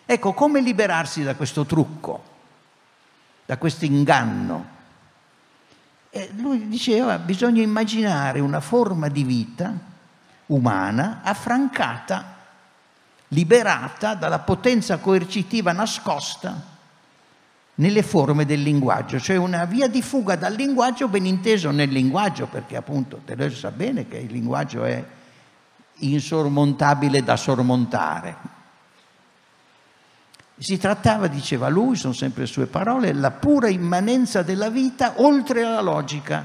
Ecco, 0.06 0.34
come 0.34 0.62
liberarsi 0.62 1.24
da 1.24 1.36
questo 1.36 1.66
trucco, 1.66 2.24
da 3.46 3.58
questo 3.58 3.86
inganno? 3.86 4.78
E 6.10 6.32
lui 6.36 6.68
diceva, 6.68 7.20
bisogna 7.20 7.62
immaginare 7.62 8.40
una 8.40 8.60
forma 8.60 9.08
di 9.08 9.24
vita 9.24 9.89
umana 10.50 11.22
affrancata, 11.24 12.38
liberata 13.30 14.16
dalla 14.16 14.40
potenza 14.40 14.98
coercitiva 14.98 15.72
nascosta 15.72 16.78
nelle 17.76 18.04
forme 18.04 18.46
del 18.46 18.62
linguaggio, 18.62 19.20
cioè 19.20 19.38
una 19.38 19.66
via 19.66 19.88
di 19.88 20.02
fuga 20.02 20.36
dal 20.36 20.54
linguaggio 20.54 21.08
ben 21.08 21.26
inteso 21.26 21.72
nel 21.72 21.90
linguaggio, 21.90 22.48
perché 22.48 22.76
appunto 22.76 23.22
Deleuze 23.24 23.56
sa 23.56 23.72
bene 23.72 24.08
che 24.08 24.18
il 24.18 24.32
linguaggio 24.32 24.84
è 24.84 25.04
insormontabile 26.00 27.24
da 27.24 27.38
sormontare. 27.38 28.58
Si 30.58 30.78
trattava, 30.78 31.28
diceva 31.28 31.70
lui, 31.70 31.96
sono 31.96 32.12
sempre 32.12 32.46
sue 32.46 32.66
parole, 32.66 33.14
la 33.14 33.32
pura 33.32 33.70
immanenza 33.70 34.42
della 34.42 34.70
vita 34.70 35.14
oltre 35.18 35.64
la 35.64 35.80
logica, 35.80 36.44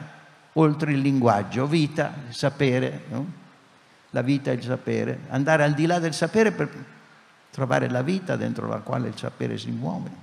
oltre 0.52 0.92
il 0.92 1.00
linguaggio, 1.00 1.66
vita, 1.66 2.12
sapere, 2.28 3.04
no? 3.08 3.42
La 4.14 4.22
vita 4.22 4.52
e 4.52 4.54
il 4.54 4.62
sapere, 4.62 5.22
andare 5.30 5.64
al 5.64 5.74
di 5.74 5.86
là 5.86 5.98
del 5.98 6.14
sapere 6.14 6.52
per 6.52 6.70
trovare 7.50 7.90
la 7.90 8.02
vita 8.02 8.36
dentro 8.36 8.68
la 8.68 8.78
quale 8.78 9.08
il 9.08 9.18
sapere 9.18 9.58
si 9.58 9.70
muove. 9.70 10.22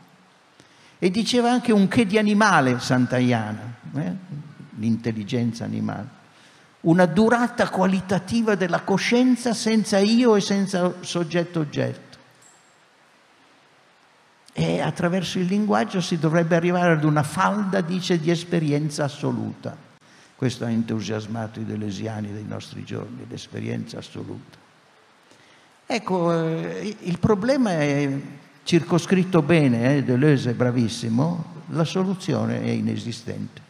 E 0.98 1.12
diceva 1.12 1.52
anche 1.52 1.74
un 1.74 1.90
che 1.90 2.06
di 2.06 2.18
animale 2.18 2.80
santaiana, 2.80 3.74
eh? 3.96 4.16
l'intelligenza 4.78 5.66
animale, 5.66 6.08
una 6.82 7.06
durata 7.06 7.70
qualitativa 7.70 8.56
della 8.56 8.80
coscienza 8.80 9.54
senza 9.54 9.98
io 9.98 10.38
e 10.38 10.42
senza 10.42 10.94
soggetto-oggetto 11.02 12.10
e 14.54 14.80
attraverso 14.80 15.38
il 15.40 15.46
linguaggio 15.46 16.02
si 16.02 16.18
dovrebbe 16.18 16.56
arrivare 16.56 16.94
ad 16.94 17.04
una 17.04 17.24
falda, 17.24 17.82
dice, 17.82 18.20
di 18.20 18.30
esperienza 18.30 19.06
assoluta. 19.06 19.91
Questo 20.42 20.66
ha 20.66 20.72
entusiasmato 20.72 21.60
i 21.60 21.66
delesiani 21.66 22.32
dei 22.32 22.46
nostri 22.48 22.84
giorni, 22.84 23.28
l'esperienza 23.30 24.00
assoluta. 24.00 24.58
Ecco, 25.86 26.34
eh, 26.34 26.98
il 27.02 27.20
problema 27.20 27.74
è 27.74 28.20
circoscritto 28.64 29.44
bene, 29.44 29.98
eh, 29.98 30.04
Deleuze 30.04 30.50
è 30.50 30.54
bravissimo, 30.56 31.46
la 31.68 31.84
soluzione 31.84 32.60
è 32.60 32.70
inesistente. 32.70 33.62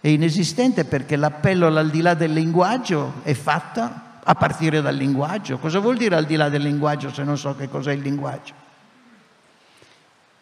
È 0.00 0.08
inesistente 0.08 0.84
perché 0.84 1.14
l'appello 1.14 1.68
all'aldilà 1.68 2.14
del 2.14 2.32
linguaggio 2.32 3.20
è 3.22 3.34
fatta 3.34 4.18
a 4.24 4.34
partire 4.34 4.80
dal 4.80 4.96
linguaggio. 4.96 5.58
Cosa 5.58 5.78
vuol 5.78 5.96
dire 5.96 6.16
al 6.16 6.26
di 6.26 6.34
là 6.34 6.48
del 6.48 6.62
linguaggio 6.62 7.12
se 7.12 7.22
non 7.22 7.38
so 7.38 7.54
che 7.54 7.68
cos'è 7.68 7.92
il 7.92 8.00
linguaggio? 8.00 8.63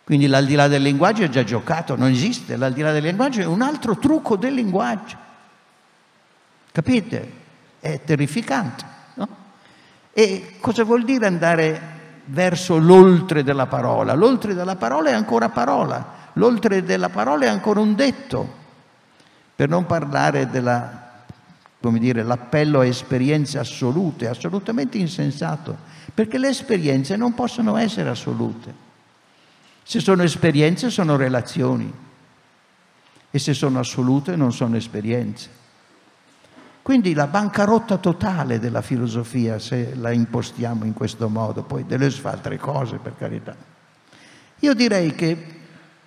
Quindi 0.04 0.26
l'aldilà 0.26 0.66
del 0.66 0.82
linguaggio 0.82 1.22
è 1.22 1.28
già 1.28 1.44
giocato, 1.44 1.96
non 1.96 2.10
esiste, 2.10 2.56
l'aldilà 2.56 2.90
del 2.90 3.04
linguaggio 3.04 3.40
è 3.40 3.46
un 3.46 3.62
altro 3.62 3.96
trucco 3.98 4.36
del 4.36 4.54
linguaggio. 4.54 5.16
Capite? 6.72 7.32
È 7.78 8.00
terrificante. 8.04 8.84
No? 9.14 9.28
E 10.12 10.56
cosa 10.60 10.82
vuol 10.82 11.04
dire 11.04 11.26
andare 11.26 11.80
verso 12.24 12.78
l'oltre 12.78 13.44
della 13.44 13.66
parola? 13.66 14.14
L'oltre 14.14 14.54
della 14.54 14.76
parola 14.76 15.10
è 15.10 15.12
ancora 15.12 15.50
parola, 15.50 16.30
l'oltre 16.34 16.82
della 16.82 17.08
parola 17.08 17.44
è 17.44 17.48
ancora 17.48 17.78
un 17.80 17.94
detto, 17.94 18.60
per 19.54 19.68
non 19.68 19.86
parlare 19.86 20.50
della, 20.50 21.24
come 21.80 22.00
dire, 22.00 22.24
l'appello 22.24 22.80
a 22.80 22.86
esperienze 22.86 23.58
assolute, 23.58 24.26
assolutamente 24.26 24.98
insensato, 24.98 25.76
perché 26.12 26.38
le 26.38 26.48
esperienze 26.48 27.14
non 27.16 27.34
possono 27.34 27.76
essere 27.76 28.08
assolute. 28.08 28.90
Se 29.82 30.00
sono 30.00 30.22
esperienze 30.22 30.90
sono 30.90 31.16
relazioni 31.16 31.92
e 33.30 33.38
se 33.38 33.54
sono 33.54 33.78
assolute 33.78 34.36
non 34.36 34.52
sono 34.52 34.76
esperienze. 34.76 35.60
Quindi 36.82 37.14
la 37.14 37.28
bancarotta 37.28 37.98
totale 37.98 38.58
della 38.58 38.82
filosofia, 38.82 39.58
se 39.58 39.94
la 39.94 40.10
impostiamo 40.10 40.84
in 40.84 40.92
questo 40.92 41.28
modo, 41.28 41.62
poi 41.62 41.86
Deleuze 41.86 42.20
fa 42.20 42.30
altre 42.30 42.58
cose 42.58 42.98
per 42.98 43.14
carità. 43.16 43.54
Io 44.58 44.74
direi 44.74 45.14
che 45.14 45.60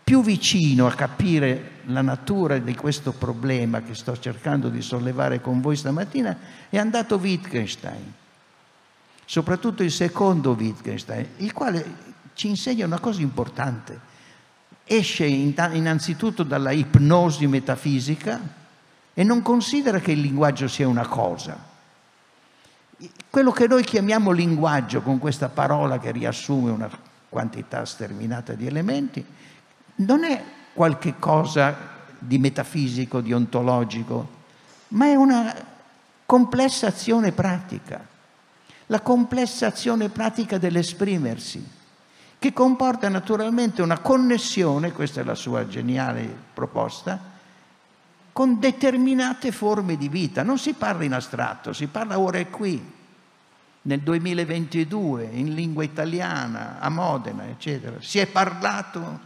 più 0.04 0.22
vicino 0.22 0.86
a 0.86 0.94
capire 0.94 1.72
la 1.86 2.02
natura 2.02 2.58
di 2.60 2.76
questo 2.76 3.12
problema 3.12 3.82
che 3.82 3.96
sto 3.96 4.18
cercando 4.20 4.70
di 4.70 4.82
sollevare 4.82 5.42
con 5.42 5.62
voi 5.62 5.76
stamattina 5.76 6.38
è 6.70 6.78
andato 6.78 7.16
Wittgenstein, 7.16 8.14
soprattutto 9.26 9.82
il 9.82 9.92
secondo 9.92 10.52
Wittgenstein, 10.52 11.28
il 11.38 11.54
quale 11.54 12.14
ci 12.36 12.48
insegna 12.48 12.86
una 12.86 13.00
cosa 13.00 13.22
importante. 13.22 14.14
Esce 14.84 15.26
innanzitutto 15.26 16.44
dalla 16.44 16.72
ipnosi 16.72 17.48
metafisica 17.48 18.40
e 19.14 19.24
non 19.24 19.42
considera 19.42 20.00
che 20.00 20.12
il 20.12 20.20
linguaggio 20.20 20.68
sia 20.68 20.88
una 20.88 21.08
cosa. 21.08 21.58
Quello 23.30 23.52
che 23.52 23.68
noi 23.68 23.84
chiamiamo 23.84 24.32
linguaggio, 24.32 25.02
con 25.02 25.18
questa 25.18 25.50
parola 25.50 25.98
che 25.98 26.12
riassume 26.12 26.70
una 26.70 26.90
quantità 27.30 27.84
sterminata 27.86 28.54
di 28.54 28.68
elementi, 28.68 29.26
non 29.96 30.24
è 30.24 30.44
qualche 30.74 31.16
cosa 31.18 31.76
di 32.20 32.38
metafisico, 32.38 33.22
di 33.22 33.34
ontologico, 33.34 34.30
ma 34.90 35.06
è 35.06 35.16
una 35.16 35.54
complessa 36.26 36.88
azione 36.88 37.32
pratica, 37.32 38.06
la 38.88 39.02
complessa 39.02 39.68
azione 39.68 40.10
pratica 40.10 40.58
dell'esprimersi, 40.58 41.75
che 42.46 42.54
comporta 42.54 43.10
naturalmente 43.10 43.82
una 43.82 43.98
connessione, 43.98 44.92
questa 44.92 45.22
è 45.22 45.24
la 45.24 45.34
sua 45.34 45.68
geniale 45.68 46.32
proposta, 46.54 47.20
con 48.32 48.60
determinate 48.60 49.52
forme 49.52 49.98
di 49.98 50.10
vita. 50.10 50.44
Non 50.44 50.60
si 50.60 50.74
parla 50.74 51.06
in 51.06 51.14
astratto, 51.14 51.74
si 51.74 51.88
parla 51.88 52.20
ora 52.20 52.38
e 52.38 52.52
qui, 52.52 52.80
nel 53.82 54.00
2022, 54.00 55.28
in 55.34 55.56
lingua 55.56 55.84
italiana, 55.84 56.78
a 56.80 56.90
Modena, 56.90 57.48
eccetera. 57.48 57.96
Si 58.00 58.20
è 58.20 58.28
parlato 58.28 59.20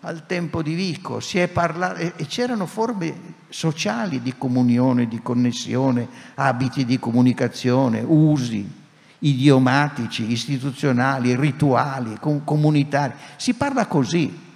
al 0.00 0.26
tempo 0.26 0.60
di 0.62 0.74
Vico, 0.74 1.18
si 1.20 1.38
è 1.38 1.48
parlato, 1.48 2.12
e 2.14 2.26
c'erano 2.26 2.66
forme 2.66 3.36
sociali 3.48 4.20
di 4.20 4.34
comunione, 4.36 5.08
di 5.08 5.22
connessione, 5.22 6.06
abiti 6.34 6.84
di 6.84 6.98
comunicazione, 6.98 8.02
usi 8.06 8.79
idiomatici, 9.20 10.30
istituzionali, 10.30 11.34
rituali, 11.36 12.18
comunitari. 12.44 13.14
Si 13.36 13.54
parla 13.54 13.86
così. 13.86 14.48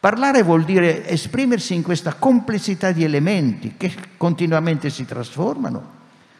Parlare 0.00 0.42
vuol 0.42 0.64
dire 0.64 1.08
esprimersi 1.08 1.74
in 1.74 1.82
questa 1.82 2.14
complessità 2.14 2.92
di 2.92 3.02
elementi 3.02 3.74
che 3.76 3.92
continuamente 4.16 4.90
si 4.90 5.04
trasformano, 5.04 5.96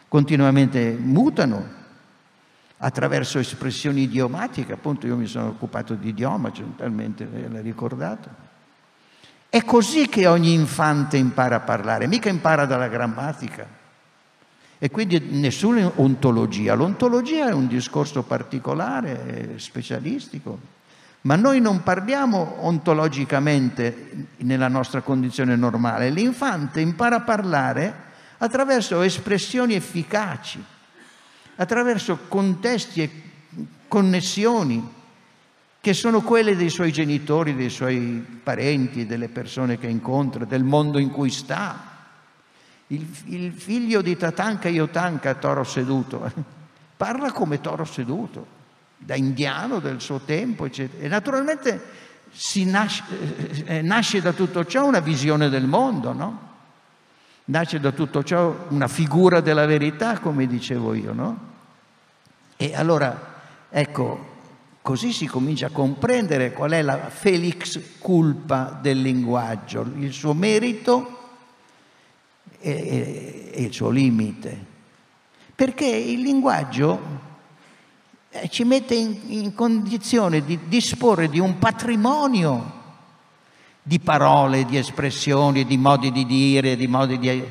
continuamente 0.07 0.97
mutano 0.97 1.77
attraverso 2.77 3.39
espressioni 3.39 4.03
idiomatiche, 4.03 4.71
appunto 4.71 5.07
io 5.07 5.17
mi 5.17 5.27
sono 5.27 5.47
occupato 5.47 5.95
di 5.95 6.09
idioma, 6.09 6.51
gentilmente 6.51 7.27
l'hai 7.49 7.61
ricordato. 7.61 8.47
È 9.49 9.65
così 9.65 10.07
che 10.07 10.27
ogni 10.27 10.53
infante 10.53 11.17
impara 11.17 11.57
a 11.57 11.61
parlare, 11.61 12.07
mica 12.07 12.29
impara 12.29 12.65
dalla 12.65 12.87
grammatica. 12.87 13.78
E 14.81 14.89
quindi 14.89 15.19
nessuna 15.19 15.91
ontologia. 15.95 16.73
L'ontologia 16.73 17.49
è 17.49 17.51
un 17.51 17.67
discorso 17.67 18.23
particolare, 18.23 19.55
specialistico. 19.57 20.77
Ma 21.21 21.35
noi 21.35 21.59
non 21.59 21.83
parliamo 21.83 22.55
ontologicamente 22.65 24.27
nella 24.37 24.69
nostra 24.69 25.01
condizione 25.01 25.57
normale. 25.57 26.09
L'infante 26.09 26.79
impara 26.79 27.17
a 27.17 27.21
parlare 27.21 27.93
attraverso 28.37 29.01
espressioni 29.01 29.73
efficaci, 29.73 30.63
attraverso 31.57 32.19
contesti 32.29 33.01
e 33.01 33.11
connessioni 33.89 34.97
che 35.81 35.93
sono 35.93 36.21
quelle 36.21 36.55
dei 36.55 36.69
suoi 36.69 36.93
genitori, 36.93 37.53
dei 37.53 37.69
suoi 37.69 38.25
parenti, 38.41 39.05
delle 39.05 39.27
persone 39.27 39.77
che 39.77 39.87
incontra, 39.87 40.45
del 40.45 40.63
mondo 40.63 40.99
in 40.99 41.09
cui 41.11 41.29
sta. 41.29 41.88
Il, 42.91 43.07
il 43.25 43.51
figlio 43.53 44.01
di 44.01 44.17
Tatanka 44.17 44.67
Yotanka, 44.67 45.35
toro 45.35 45.63
seduto, 45.63 46.31
parla 46.97 47.31
come 47.31 47.61
toro 47.61 47.85
seduto 47.85 48.57
da 48.97 49.15
indiano 49.15 49.79
del 49.79 50.01
suo 50.01 50.19
tempo, 50.19 50.65
eccetera. 50.65 51.03
E 51.03 51.07
naturalmente 51.07 51.81
nasce, 52.65 53.03
eh, 53.09 53.77
eh, 53.77 53.81
nasce, 53.81 54.21
da 54.21 54.33
tutto 54.33 54.65
ciò 54.65 54.85
una 54.85 54.99
visione 54.99 55.49
del 55.49 55.65
mondo, 55.65 56.13
no? 56.13 56.47
Nasce 57.45 57.79
da 57.79 57.91
tutto 57.91 58.23
ciò 58.23 58.65
una 58.69 58.87
figura 58.87 59.39
della 59.39 59.65
verità, 59.65 60.19
come 60.19 60.47
dicevo 60.47 60.93
io, 60.93 61.13
no? 61.13 61.47
E 62.57 62.75
allora, 62.75 63.35
ecco, 63.69 64.37
così 64.81 65.13
si 65.13 65.27
comincia 65.27 65.67
a 65.67 65.71
comprendere 65.71 66.53
qual 66.53 66.71
è 66.71 66.81
la 66.81 67.09
felix 67.09 67.99
culpa 67.99 68.77
del 68.81 68.99
linguaggio, 69.01 69.85
il 69.97 70.11
suo 70.11 70.33
merito 70.33 71.18
e, 72.59 73.51
e, 73.53 73.61
il 73.61 73.73
suo 73.73 73.89
limite. 73.89 74.65
Perché 75.55 75.85
il 75.85 76.21
linguaggio 76.21 76.99
eh, 78.29 78.47
ci 78.49 78.63
mette 78.63 78.95
in, 78.95 79.17
in 79.27 79.53
condizione 79.53 80.43
di 80.43 80.59
disporre 80.67 81.29
di 81.29 81.39
un 81.39 81.57
patrimonio 81.57 82.77
di 83.81 83.99
parole, 83.99 84.65
di 84.65 84.77
espressioni, 84.77 85.65
di 85.65 85.77
modi 85.77 86.11
di 86.11 86.25
dire, 86.25 86.75
di 86.75 86.87
modi 86.87 87.17
di, 87.17 87.43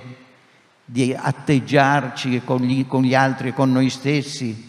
di 0.84 1.12
atteggiarci 1.12 2.42
con 2.44 2.60
gli, 2.60 2.86
con 2.86 3.02
gli 3.02 3.14
altri 3.14 3.48
e 3.48 3.52
con 3.52 3.72
noi 3.72 3.90
stessi. 3.90 4.67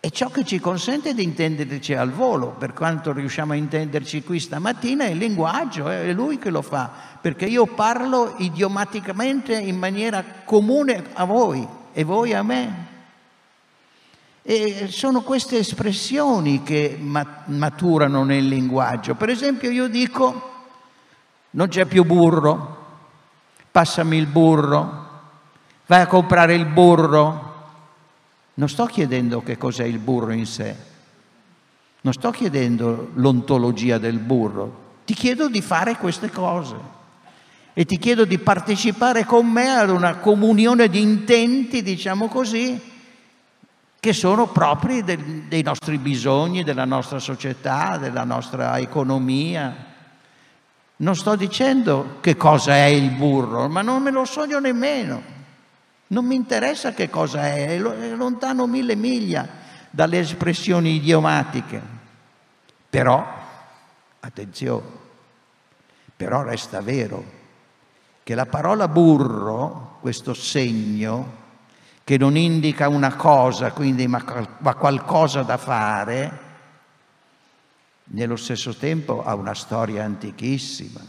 È 0.00 0.08
ciò 0.08 0.30
che 0.30 0.44
ci 0.44 0.58
consente 0.60 1.12
di 1.12 1.22
intenderci 1.22 1.92
al 1.92 2.10
volo, 2.10 2.52
per 2.58 2.72
quanto 2.72 3.12
riusciamo 3.12 3.52
a 3.52 3.56
intenderci 3.56 4.22
qui 4.22 4.40
stamattina, 4.40 5.04
è 5.04 5.10
il 5.10 5.18
linguaggio, 5.18 5.90
è 5.90 6.10
lui 6.14 6.38
che 6.38 6.48
lo 6.48 6.62
fa, 6.62 6.90
perché 7.20 7.44
io 7.44 7.66
parlo 7.66 8.34
idiomaticamente 8.38 9.54
in 9.54 9.76
maniera 9.76 10.24
comune 10.46 11.04
a 11.12 11.24
voi 11.24 11.68
e 11.92 12.02
voi 12.04 12.32
a 12.32 12.42
me. 12.42 12.86
E 14.40 14.86
sono 14.88 15.20
queste 15.20 15.58
espressioni 15.58 16.62
che 16.62 16.98
maturano 16.98 18.24
nel 18.24 18.48
linguaggio. 18.48 19.14
Per 19.16 19.28
esempio 19.28 19.70
io 19.70 19.86
dico 19.86 20.48
non 21.50 21.68
c'è 21.68 21.84
più 21.84 22.04
burro, 22.04 22.86
passami 23.70 24.16
il 24.16 24.26
burro, 24.26 25.08
vai 25.84 26.00
a 26.00 26.06
comprare 26.06 26.54
il 26.54 26.64
burro. 26.64 27.49
Non 28.60 28.68
sto 28.68 28.84
chiedendo 28.84 29.42
che 29.42 29.56
cos'è 29.56 29.84
il 29.84 29.98
burro 29.98 30.32
in 30.32 30.44
sé, 30.44 30.76
non 32.02 32.12
sto 32.12 32.30
chiedendo 32.30 33.08
l'ontologia 33.14 33.96
del 33.96 34.18
burro, 34.18 34.98
ti 35.06 35.14
chiedo 35.14 35.48
di 35.48 35.62
fare 35.62 35.96
queste 35.96 36.28
cose 36.30 36.76
e 37.72 37.86
ti 37.86 37.96
chiedo 37.96 38.26
di 38.26 38.36
partecipare 38.36 39.24
con 39.24 39.46
me 39.46 39.70
ad 39.70 39.88
una 39.88 40.16
comunione 40.16 40.90
di 40.90 41.00
intenti, 41.00 41.82
diciamo 41.82 42.28
così, 42.28 42.78
che 43.98 44.12
sono 44.12 44.48
propri 44.48 45.04
del, 45.04 45.44
dei 45.48 45.62
nostri 45.62 45.96
bisogni, 45.96 46.62
della 46.62 46.84
nostra 46.84 47.18
società, 47.18 47.96
della 47.96 48.24
nostra 48.24 48.78
economia. 48.78 49.74
Non 50.96 51.16
sto 51.16 51.34
dicendo 51.34 52.18
che 52.20 52.36
cosa 52.36 52.76
è 52.76 52.84
il 52.84 53.08
burro, 53.12 53.70
ma 53.70 53.80
non 53.80 54.02
me 54.02 54.10
lo 54.10 54.26
sogno 54.26 54.58
nemmeno. 54.58 55.39
Non 56.10 56.24
mi 56.24 56.34
interessa 56.34 56.92
che 56.92 57.08
cosa 57.08 57.46
è, 57.46 57.76
è 57.76 58.14
lontano 58.14 58.66
mille 58.66 58.96
miglia 58.96 59.48
dalle 59.90 60.18
espressioni 60.18 60.96
idiomatiche. 60.96 61.80
Però, 62.90 63.24
attenzione, 64.18 64.86
però 66.16 66.42
resta 66.42 66.80
vero 66.80 67.38
che 68.24 68.34
la 68.34 68.46
parola 68.46 68.88
burro, 68.88 69.98
questo 70.00 70.34
segno, 70.34 71.38
che 72.02 72.18
non 72.18 72.36
indica 72.36 72.88
una 72.88 73.14
cosa, 73.14 73.70
quindi 73.70 74.08
ma, 74.08 74.24
ma 74.58 74.74
qualcosa 74.74 75.42
da 75.42 75.56
fare, 75.56 76.38
nello 78.12 78.34
stesso 78.34 78.74
tempo 78.74 79.22
ha 79.22 79.34
una 79.36 79.54
storia 79.54 80.04
antichissima. 80.04 81.00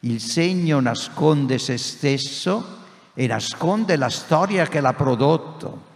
Il 0.00 0.20
segno 0.20 0.80
nasconde 0.80 1.58
se 1.58 1.76
stesso 1.76 2.83
e 3.14 3.26
nasconde 3.26 3.96
la 3.96 4.10
storia 4.10 4.66
che 4.66 4.80
l'ha 4.80 4.92
prodotto. 4.92 5.92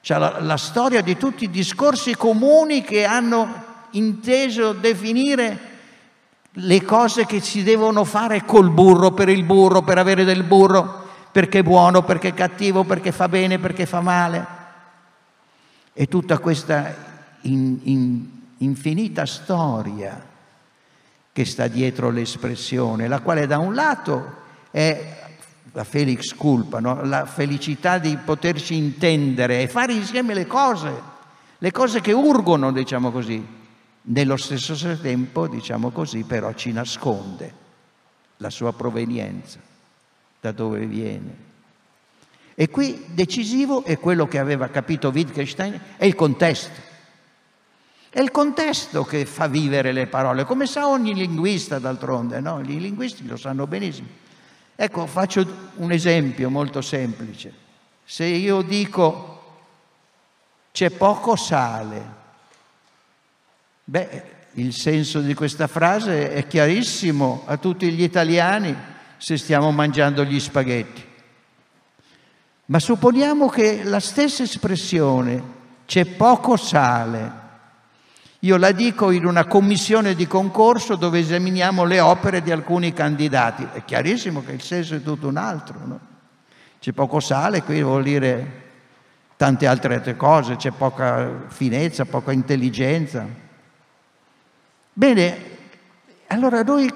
Cioè 0.00 0.18
la, 0.18 0.40
la 0.40 0.56
storia 0.56 1.02
di 1.02 1.16
tutti 1.16 1.44
i 1.44 1.50
discorsi 1.50 2.16
comuni 2.16 2.82
che 2.82 3.04
hanno 3.04 3.64
inteso 3.90 4.72
definire 4.72 5.58
le 6.52 6.82
cose 6.82 7.26
che 7.26 7.40
si 7.40 7.62
devono 7.62 8.04
fare 8.04 8.44
col 8.44 8.70
burro, 8.70 9.12
per 9.12 9.28
il 9.28 9.44
burro, 9.44 9.82
per 9.82 9.98
avere 9.98 10.24
del 10.24 10.44
burro 10.44 11.06
perché 11.30 11.60
è 11.60 11.62
buono, 11.62 12.02
perché 12.02 12.28
è 12.28 12.34
cattivo, 12.34 12.84
perché 12.84 13.12
fa 13.12 13.28
bene, 13.28 13.58
perché 13.58 13.86
fa 13.86 14.00
male. 14.00 14.46
E 15.92 16.06
tutta 16.06 16.38
questa 16.38 16.94
in, 17.42 17.78
in, 17.84 18.26
infinita 18.58 19.26
storia 19.26 20.26
che 21.32 21.44
sta 21.44 21.68
dietro 21.68 22.10
l'espressione, 22.10 23.06
la 23.08 23.20
quale 23.20 23.46
da 23.46 23.58
un 23.58 23.74
lato 23.74 24.32
è 24.70 25.27
la 25.78 25.84
felix 25.84 26.34
culpa, 26.34 26.80
no? 26.80 27.04
la 27.04 27.24
felicità 27.24 27.98
di 27.98 28.16
poterci 28.16 28.74
intendere 28.74 29.62
e 29.62 29.68
fare 29.68 29.92
insieme 29.92 30.34
le 30.34 30.44
cose, 30.44 30.92
le 31.56 31.70
cose 31.70 32.00
che 32.00 32.10
urgono, 32.10 32.72
diciamo 32.72 33.12
così. 33.12 33.56
Nello 34.10 34.36
stesso 34.36 34.98
tempo, 34.98 35.46
diciamo 35.46 35.90
così, 35.90 36.24
però 36.24 36.52
ci 36.54 36.72
nasconde 36.72 37.54
la 38.38 38.50
sua 38.50 38.72
provenienza 38.72 39.60
da 40.40 40.50
dove 40.50 40.84
viene. 40.84 41.46
E 42.56 42.68
qui 42.70 43.04
decisivo 43.10 43.84
è 43.84 44.00
quello 44.00 44.26
che 44.26 44.40
aveva 44.40 44.66
capito 44.70 45.10
Wittgenstein, 45.10 45.80
è 45.96 46.06
il 46.06 46.16
contesto. 46.16 46.86
È 48.10 48.20
il 48.20 48.32
contesto 48.32 49.04
che 49.04 49.26
fa 49.26 49.46
vivere 49.46 49.92
le 49.92 50.08
parole, 50.08 50.44
come 50.44 50.66
sa 50.66 50.88
ogni 50.88 51.14
linguista 51.14 51.78
d'altronde, 51.78 52.40
no? 52.40 52.58
I 52.58 52.80
linguisti 52.80 53.24
lo 53.24 53.36
sanno 53.36 53.68
benissimo. 53.68 54.26
Ecco, 54.80 55.08
faccio 55.08 55.72
un 55.78 55.90
esempio 55.90 56.50
molto 56.50 56.82
semplice. 56.82 57.52
Se 58.04 58.24
io 58.24 58.62
dico 58.62 59.42
c'è 60.70 60.90
poco 60.90 61.34
sale, 61.34 62.14
beh, 63.82 64.22
il 64.52 64.72
senso 64.72 65.18
di 65.18 65.34
questa 65.34 65.66
frase 65.66 66.32
è 66.32 66.46
chiarissimo 66.46 67.42
a 67.46 67.56
tutti 67.56 67.90
gli 67.90 68.04
italiani 68.04 68.72
se 69.16 69.36
stiamo 69.36 69.72
mangiando 69.72 70.22
gli 70.22 70.38
spaghetti. 70.38 71.04
Ma 72.66 72.78
supponiamo 72.78 73.48
che 73.48 73.82
la 73.82 73.98
stessa 73.98 74.44
espressione 74.44 75.42
c'è 75.86 76.04
poco 76.04 76.56
sale. 76.56 77.37
Io 78.40 78.56
la 78.56 78.70
dico 78.70 79.10
in 79.10 79.26
una 79.26 79.46
commissione 79.46 80.14
di 80.14 80.28
concorso 80.28 80.94
dove 80.94 81.18
esaminiamo 81.18 81.84
le 81.84 81.98
opere 81.98 82.40
di 82.40 82.52
alcuni 82.52 82.92
candidati. 82.92 83.66
È 83.72 83.84
chiarissimo 83.84 84.44
che 84.44 84.52
il 84.52 84.62
senso 84.62 84.94
è 84.94 85.02
tutto 85.02 85.26
un 85.26 85.36
altro. 85.36 85.78
No? 85.84 86.00
C'è 86.78 86.92
poco 86.92 87.18
sale, 87.18 87.64
qui 87.64 87.82
vuol 87.82 88.04
dire 88.04 88.66
tante 89.36 89.66
altre 89.66 90.16
cose, 90.16 90.56
c'è 90.56 90.70
poca 90.70 91.46
finezza, 91.48 92.04
poca 92.04 92.30
intelligenza. 92.30 93.26
Bene, 94.92 95.38
allora 96.28 96.62
noi, 96.62 96.92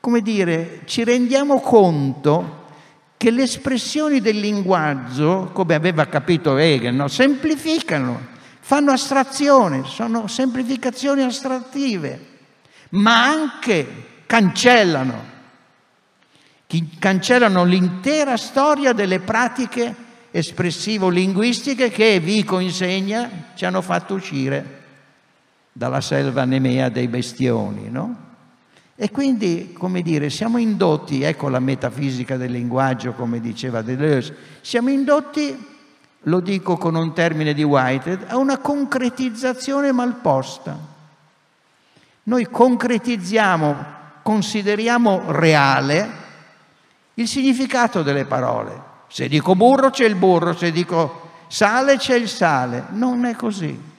come 0.00 0.20
dire, 0.20 0.80
ci 0.86 1.04
rendiamo 1.04 1.60
conto 1.60 2.62
che 3.16 3.30
le 3.30 3.42
espressioni 3.42 4.20
del 4.20 4.38
linguaggio, 4.38 5.50
come 5.52 5.74
aveva 5.74 6.06
capito 6.06 6.56
Hegel, 6.56 6.94
no? 6.94 7.08
semplificano, 7.08 8.32
fanno 8.66 8.92
astrazione, 8.92 9.84
sono 9.84 10.26
semplificazioni 10.26 11.20
astrattive, 11.20 12.26
ma 12.92 13.26
anche 13.26 14.22
cancellano 14.24 15.32
cancellano 16.98 17.62
l'intera 17.62 18.38
storia 18.38 18.94
delle 18.94 19.20
pratiche 19.20 19.94
espressivo-linguistiche 20.30 21.90
che 21.90 22.18
Vico 22.18 22.58
insegna 22.58 23.52
ci 23.54 23.66
hanno 23.66 23.82
fatto 23.82 24.14
uscire 24.14 24.80
dalla 25.70 26.00
selva 26.00 26.44
nemea 26.44 26.88
dei 26.88 27.06
bestioni, 27.06 27.90
no? 27.90 28.16
E 28.96 29.10
quindi, 29.10 29.74
come 29.74 30.00
dire, 30.00 30.30
siamo 30.30 30.56
indotti, 30.56 31.22
ecco 31.22 31.48
la 31.50 31.60
metafisica 31.60 32.38
del 32.38 32.50
linguaggio, 32.50 33.12
come 33.12 33.40
diceva 33.40 33.82
Deleuze, 33.82 34.34
siamo 34.62 34.88
indotti, 34.88 35.73
lo 36.24 36.40
dico 36.40 36.76
con 36.76 36.94
un 36.94 37.12
termine 37.12 37.54
di 37.54 37.62
Whitehead, 37.62 38.26
a 38.28 38.36
una 38.36 38.58
concretizzazione 38.58 39.92
malposta. 39.92 40.76
Noi 42.24 42.48
concretizziamo, 42.48 43.84
consideriamo 44.22 45.24
reale 45.28 46.22
il 47.14 47.28
significato 47.28 48.02
delle 48.02 48.24
parole. 48.24 48.92
Se 49.08 49.28
dico 49.28 49.54
burro 49.54 49.90
c'è 49.90 50.06
il 50.06 50.14
burro, 50.14 50.54
se 50.54 50.72
dico 50.72 51.30
sale 51.48 51.98
c'è 51.98 52.16
il 52.16 52.28
sale. 52.28 52.86
Non 52.90 53.26
è 53.26 53.36
così. 53.36 53.92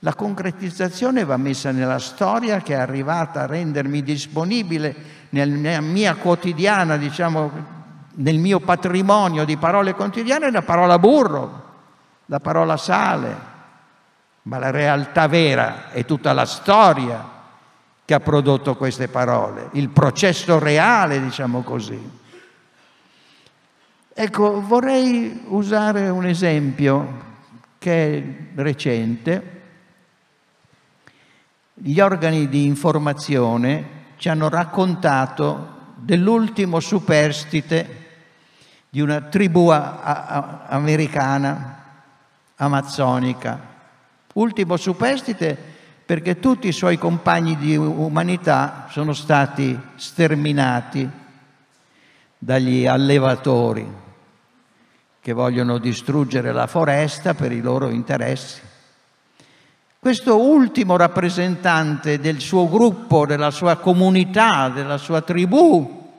La 0.00 0.14
concretizzazione 0.14 1.24
va 1.24 1.36
messa 1.36 1.70
nella 1.70 1.98
storia 1.98 2.60
che 2.60 2.74
è 2.74 2.78
arrivata 2.78 3.42
a 3.42 3.46
rendermi 3.46 4.02
disponibile 4.02 4.94
nella 5.30 5.80
mia 5.80 6.14
quotidiana, 6.14 6.96
diciamo, 6.96 7.50
nel 8.16 8.38
mio 8.38 8.60
patrimonio 8.60 9.44
di 9.44 9.56
parole 9.56 9.94
quotidiane, 9.94 10.50
la 10.50 10.62
parola 10.62 10.98
burro, 10.98 11.62
la 12.26 12.40
parola 12.40 12.76
sale. 12.76 13.52
Ma 14.42 14.58
la 14.58 14.70
realtà 14.70 15.26
vera 15.26 15.90
è 15.90 16.04
tutta 16.04 16.32
la 16.32 16.44
storia 16.44 17.32
che 18.04 18.14
ha 18.14 18.20
prodotto 18.20 18.76
queste 18.76 19.08
parole, 19.08 19.70
il 19.72 19.88
processo 19.88 20.58
reale, 20.58 21.22
diciamo 21.22 21.62
così. 21.62 22.22
Ecco, 24.12 24.60
vorrei 24.60 25.42
usare 25.46 26.08
un 26.08 26.26
esempio 26.26 27.22
che 27.78 28.16
è 28.16 28.60
recente. 28.60 29.62
Gli 31.72 31.98
organi 31.98 32.48
di 32.48 32.66
informazione 32.66 34.02
ci 34.18 34.28
hanno 34.28 34.48
raccontato 34.48 35.72
dell'ultimo 35.96 36.78
superstite 36.80 38.02
di 38.94 39.00
una 39.00 39.22
tribù 39.22 39.70
a- 39.70 39.98
a- 40.02 40.58
americana, 40.68 41.82
amazzonica. 42.54 43.58
Ultimo 44.34 44.76
superstite 44.76 45.58
perché 46.06 46.38
tutti 46.38 46.68
i 46.68 46.72
suoi 46.72 46.96
compagni 46.96 47.56
di 47.56 47.74
umanità 47.74 48.86
sono 48.90 49.12
stati 49.12 49.76
sterminati 49.96 51.10
dagli 52.38 52.86
allevatori 52.86 53.84
che 55.20 55.32
vogliono 55.32 55.78
distruggere 55.78 56.52
la 56.52 56.68
foresta 56.68 57.34
per 57.34 57.50
i 57.50 57.60
loro 57.60 57.88
interessi. 57.88 58.60
Questo 59.98 60.40
ultimo 60.40 60.96
rappresentante 60.96 62.20
del 62.20 62.38
suo 62.38 62.68
gruppo, 62.68 63.26
della 63.26 63.50
sua 63.50 63.74
comunità, 63.74 64.68
della 64.68 64.98
sua 64.98 65.20
tribù, 65.20 66.12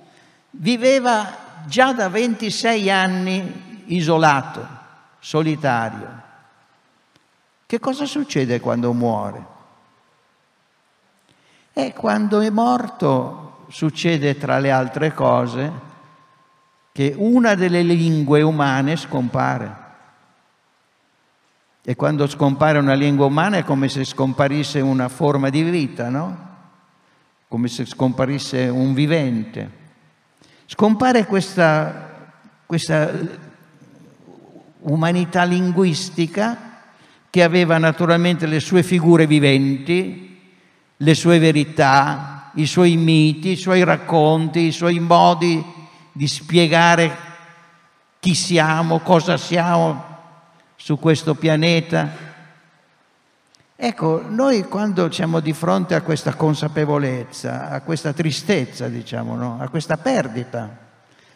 viveva 0.49 1.43
già 1.65 1.93
da 1.93 2.09
26 2.09 2.89
anni 2.89 3.83
isolato, 3.85 4.67
solitario. 5.19 6.23
Che 7.65 7.79
cosa 7.79 8.05
succede 8.05 8.59
quando 8.59 8.93
muore? 8.93 9.53
E 11.73 11.93
quando 11.93 12.39
è 12.39 12.49
morto 12.49 13.65
succede 13.69 14.37
tra 14.37 14.59
le 14.59 14.71
altre 14.71 15.13
cose 15.13 15.71
che 16.91 17.13
una 17.17 17.55
delle 17.55 17.81
lingue 17.81 18.41
umane 18.41 18.95
scompare. 18.95 19.83
E 21.81 21.95
quando 21.95 22.25
scompare 22.27 22.77
una 22.77 22.93
lingua 22.93 23.25
umana 23.25 23.57
è 23.57 23.63
come 23.63 23.89
se 23.89 24.05
scomparisse 24.05 24.79
una 24.79 25.09
forma 25.09 25.49
di 25.49 25.61
vita, 25.61 26.09
no? 26.09 26.37
Come 27.47 27.67
se 27.67 27.85
scomparisse 27.85 28.69
un 28.69 28.93
vivente. 28.93 29.84
Scompare 30.67 31.25
questa, 31.25 32.29
questa 32.65 33.11
umanità 34.79 35.43
linguistica 35.43 36.79
che 37.29 37.43
aveva 37.43 37.77
naturalmente 37.77 38.47
le 38.47 38.59
sue 38.59 38.81
figure 38.81 39.27
viventi, 39.27 40.39
le 40.97 41.13
sue 41.13 41.37
verità, 41.37 42.51
i 42.55 42.65
suoi 42.65 42.97
miti, 42.97 43.51
i 43.51 43.57
suoi 43.57 43.83
racconti, 43.83 44.61
i 44.61 44.71
suoi 44.71 44.99
modi 44.99 45.63
di 46.11 46.27
spiegare 46.27 47.15
chi 48.19 48.33
siamo, 48.33 48.99
cosa 48.99 49.37
siamo 49.37 50.03
su 50.75 50.97
questo 50.97 51.35
pianeta. 51.35 52.24
Ecco, 53.77 54.23
noi 54.25 54.63
quando 54.63 55.11
siamo 55.11 55.41
di 55.41 55.51
fronte 55.51 55.95
a 55.95 56.01
questa 56.01 56.35
consapevolezza, 56.35 57.69
a 57.69 57.81
questa 57.81 58.13
tristezza, 58.13 58.87
diciamo, 58.87 59.35
no? 59.35 59.57
a 59.59 59.67
questa 59.67 59.97
perdita, 59.97 60.77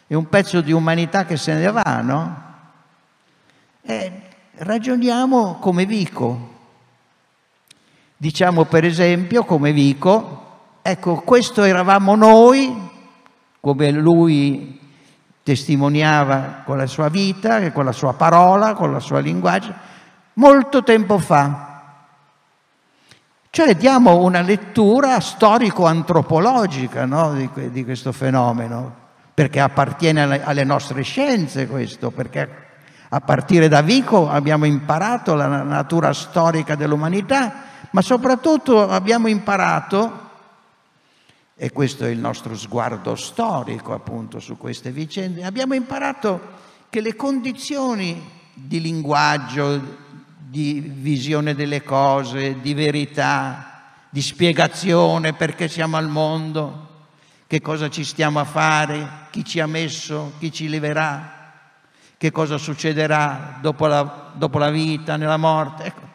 è 0.06 0.14
un 0.14 0.26
pezzo 0.26 0.62
di 0.62 0.72
umanità 0.72 1.26
che 1.26 1.36
se 1.36 1.52
ne 1.52 1.70
va, 1.70 2.00
no? 2.02 2.42
E 3.82 4.12
ragioniamo 4.54 5.56
come 5.60 5.84
Vico. 5.84 6.48
Diciamo 8.16 8.64
per 8.64 8.84
esempio 8.84 9.44
come 9.44 9.72
Vico, 9.72 10.78
ecco, 10.82 11.16
questo 11.16 11.62
eravamo 11.62 12.16
noi 12.16 12.88
come 13.60 13.90
lui 13.90 14.80
testimoniava 15.42 16.62
con 16.64 16.78
la 16.78 16.86
sua 16.86 17.08
vita, 17.08 17.70
con 17.72 17.84
la 17.84 17.92
sua 17.92 18.14
parola, 18.14 18.74
con 18.74 18.92
la 18.92 19.00
sua 19.00 19.20
linguaggio, 19.20 19.74
molto 20.34 20.82
tempo 20.82 21.18
fa. 21.18 21.69
Cioè 23.52 23.74
diamo 23.74 24.22
una 24.22 24.42
lettura 24.42 25.18
storico-antropologica 25.18 27.04
no, 27.04 27.34
di, 27.34 27.50
di, 27.72 27.84
questo 27.84 28.12
fenomeno, 28.12 28.94
perché 29.34 29.58
appartiene 29.58 30.22
alle, 30.22 30.44
alle 30.44 30.62
nostre 30.62 31.02
scienze 31.02 31.66
questo, 31.66 32.12
perché 32.12 32.48
a 33.08 33.20
partire 33.20 33.66
da 33.66 33.82
Vico 33.82 34.28
abbiamo 34.28 34.66
imparato 34.66 35.34
la 35.34 35.64
natura 35.64 36.12
storica 36.12 36.76
dell'umanità, 36.76 37.64
ma 37.90 38.02
soprattutto 38.02 38.88
abbiamo 38.88 39.26
imparato 39.26 40.28
e 41.56 41.72
questo 41.72 42.04
è 42.04 42.08
il 42.08 42.20
nostro 42.20 42.56
sguardo 42.56 43.16
storico 43.16 43.92
appunto 43.92 44.38
su 44.38 44.56
queste 44.56 44.92
vicende, 44.92 45.42
abbiamo 45.42 45.74
imparato 45.74 46.40
che 46.88 47.00
le 47.00 47.16
condizioni 47.16 48.38
di 48.54 48.80
linguaggio, 48.80 49.80
di 50.50 50.80
visione 50.80 51.54
delle 51.54 51.84
cose, 51.84 52.60
di 52.60 52.74
verità, 52.74 53.82
di 54.10 54.20
spiegazione 54.20 55.32
perché 55.32 55.68
siamo 55.68 55.96
al 55.96 56.08
mondo, 56.08 56.88
che 57.46 57.60
cosa 57.60 57.88
ci 57.88 58.02
stiamo 58.02 58.40
a 58.40 58.44
fare, 58.44 59.28
chi 59.30 59.44
ci 59.44 59.60
ha 59.60 59.68
messo, 59.68 60.32
chi 60.40 60.50
ci 60.50 60.68
leverà, 60.68 61.52
che 62.18 62.32
cosa 62.32 62.58
succederà 62.58 63.58
dopo 63.60 63.86
la, 63.86 64.32
dopo 64.34 64.58
la 64.58 64.70
vita, 64.70 65.16
nella 65.16 65.36
morte. 65.36 65.84
Ecco, 65.84 66.08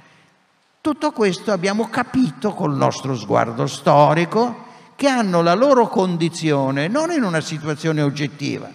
tutto 0.82 1.14
questo 1.14 1.54
abbiamo 1.54 1.88
capito 1.88 2.54
col 2.54 2.76
nostro 2.76 3.16
sguardo 3.16 3.68
storico 3.68 4.66
che 4.98 5.08
hanno 5.08 5.42
la 5.42 5.54
loro 5.54 5.88
condizione 5.88 6.90
non 6.90 7.10
in 7.12 7.24
una 7.24 7.40
situazione 7.40 8.02
oggettiva, 8.02 8.70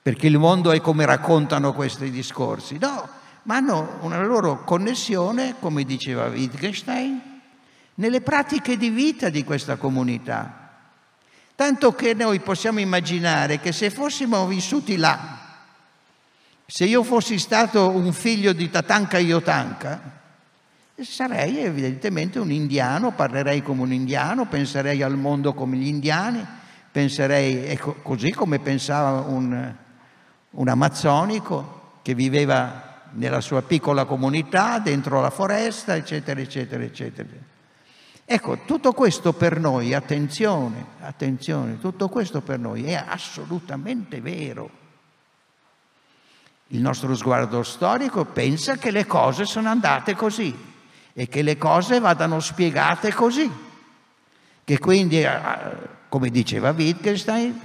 perché 0.00 0.28
il 0.28 0.38
mondo 0.38 0.70
è 0.70 0.80
come 0.80 1.04
raccontano 1.04 1.72
questi 1.72 2.12
discorsi, 2.12 2.78
no, 2.78 3.18
ma 3.44 3.56
hanno 3.56 3.98
una 4.02 4.22
loro 4.22 4.64
connessione, 4.64 5.54
come 5.58 5.84
diceva 5.84 6.26
Wittgenstein, 6.26 7.20
nelle 7.94 8.20
pratiche 8.20 8.76
di 8.76 8.90
vita 8.90 9.28
di 9.28 9.44
questa 9.44 9.76
comunità. 9.76 10.68
Tanto 11.54 11.92
che 11.94 12.14
noi 12.14 12.40
possiamo 12.40 12.80
immaginare 12.80 13.60
che 13.60 13.72
se 13.72 13.90
fossimo 13.90 14.46
vissuti 14.46 14.96
là, 14.96 15.38
se 16.66 16.84
io 16.84 17.02
fossi 17.02 17.38
stato 17.38 17.90
un 17.90 18.12
figlio 18.12 18.52
di 18.52 18.70
Tatanka 18.70 19.18
Yotanka, 19.18 20.18
sarei 21.00 21.58
evidentemente 21.58 22.38
un 22.38 22.50
indiano, 22.50 23.12
parlerei 23.12 23.62
come 23.62 23.82
un 23.82 23.92
indiano, 23.92 24.46
penserei 24.46 25.02
al 25.02 25.16
mondo 25.16 25.52
come 25.52 25.76
gli 25.76 25.86
indiani, 25.86 26.46
penserei 26.90 27.66
ecco, 27.66 27.96
così 28.02 28.30
come 28.30 28.58
pensava 28.58 29.20
un, 29.20 29.74
un 30.50 30.68
amazzonico 30.68 31.98
che 32.02 32.14
viveva 32.14 32.89
nella 33.12 33.40
sua 33.40 33.62
piccola 33.62 34.04
comunità, 34.04 34.78
dentro 34.78 35.20
la 35.20 35.30
foresta, 35.30 35.96
eccetera, 35.96 36.40
eccetera, 36.40 36.82
eccetera. 36.82 37.28
Ecco, 38.24 38.58
tutto 38.64 38.92
questo 38.92 39.32
per 39.32 39.58
noi, 39.58 39.92
attenzione, 39.92 40.84
attenzione, 41.00 41.80
tutto 41.80 42.08
questo 42.08 42.40
per 42.40 42.60
noi 42.60 42.84
è 42.84 43.04
assolutamente 43.04 44.20
vero. 44.20 44.70
Il 46.68 46.80
nostro 46.80 47.16
sguardo 47.16 47.64
storico 47.64 48.24
pensa 48.26 48.76
che 48.76 48.92
le 48.92 49.04
cose 49.04 49.44
sono 49.44 49.68
andate 49.68 50.14
così 50.14 50.56
e 51.12 51.26
che 51.26 51.42
le 51.42 51.58
cose 51.58 51.98
vadano 51.98 52.38
spiegate 52.38 53.12
così, 53.12 53.50
che 54.62 54.78
quindi, 54.78 55.22
eh, 55.22 55.30
come 56.08 56.30
diceva 56.30 56.70
Wittgenstein, 56.70 57.60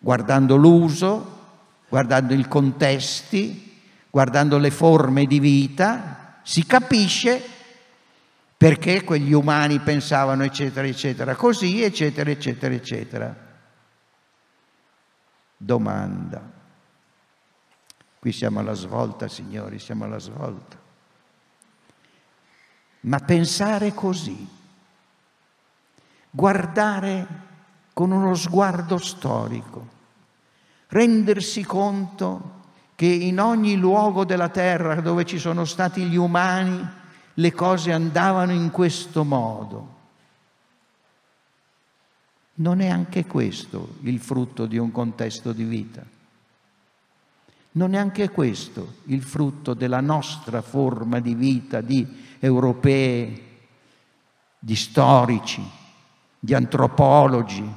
guardando 0.00 0.56
l'uso, 0.56 1.38
guardando 1.88 2.34
i 2.34 2.48
contesti, 2.48 3.71
guardando 4.12 4.58
le 4.58 4.70
forme 4.70 5.24
di 5.24 5.40
vita, 5.40 6.36
si 6.42 6.66
capisce 6.66 7.42
perché 8.54 9.04
quegli 9.04 9.32
umani 9.32 9.78
pensavano 9.78 10.44
eccetera 10.44 10.86
eccetera 10.86 11.34
così 11.34 11.82
eccetera 11.82 12.28
eccetera 12.30 12.74
eccetera. 12.74 13.34
Domanda. 15.56 16.42
Qui 18.18 18.32
siamo 18.32 18.60
alla 18.60 18.74
svolta, 18.74 19.28
signori, 19.28 19.78
siamo 19.78 20.04
alla 20.04 20.18
svolta. 20.18 20.76
Ma 23.00 23.18
pensare 23.18 23.94
così, 23.94 24.46
guardare 26.28 27.26
con 27.94 28.10
uno 28.10 28.34
sguardo 28.34 28.98
storico, 28.98 29.88
rendersi 30.88 31.64
conto 31.64 32.60
che 33.02 33.08
in 33.08 33.40
ogni 33.40 33.74
luogo 33.74 34.24
della 34.24 34.48
terra 34.48 35.00
dove 35.00 35.24
ci 35.24 35.36
sono 35.36 35.64
stati 35.64 36.04
gli 36.04 36.14
umani 36.14 36.88
le 37.34 37.52
cose 37.52 37.90
andavano 37.90 38.52
in 38.52 38.70
questo 38.70 39.24
modo. 39.24 39.94
Non 42.54 42.80
è 42.80 42.86
anche 42.86 43.26
questo 43.26 43.96
il 44.02 44.20
frutto 44.20 44.66
di 44.66 44.78
un 44.78 44.92
contesto 44.92 45.52
di 45.52 45.64
vita. 45.64 46.04
Non 47.72 47.94
è 47.94 47.98
anche 47.98 48.30
questo 48.30 48.98
il 49.06 49.24
frutto 49.24 49.74
della 49.74 50.00
nostra 50.00 50.62
forma 50.62 51.18
di 51.18 51.34
vita 51.34 51.80
di 51.80 52.06
europei, 52.38 53.42
di 54.60 54.76
storici, 54.76 55.68
di 56.38 56.54
antropologi, 56.54 57.68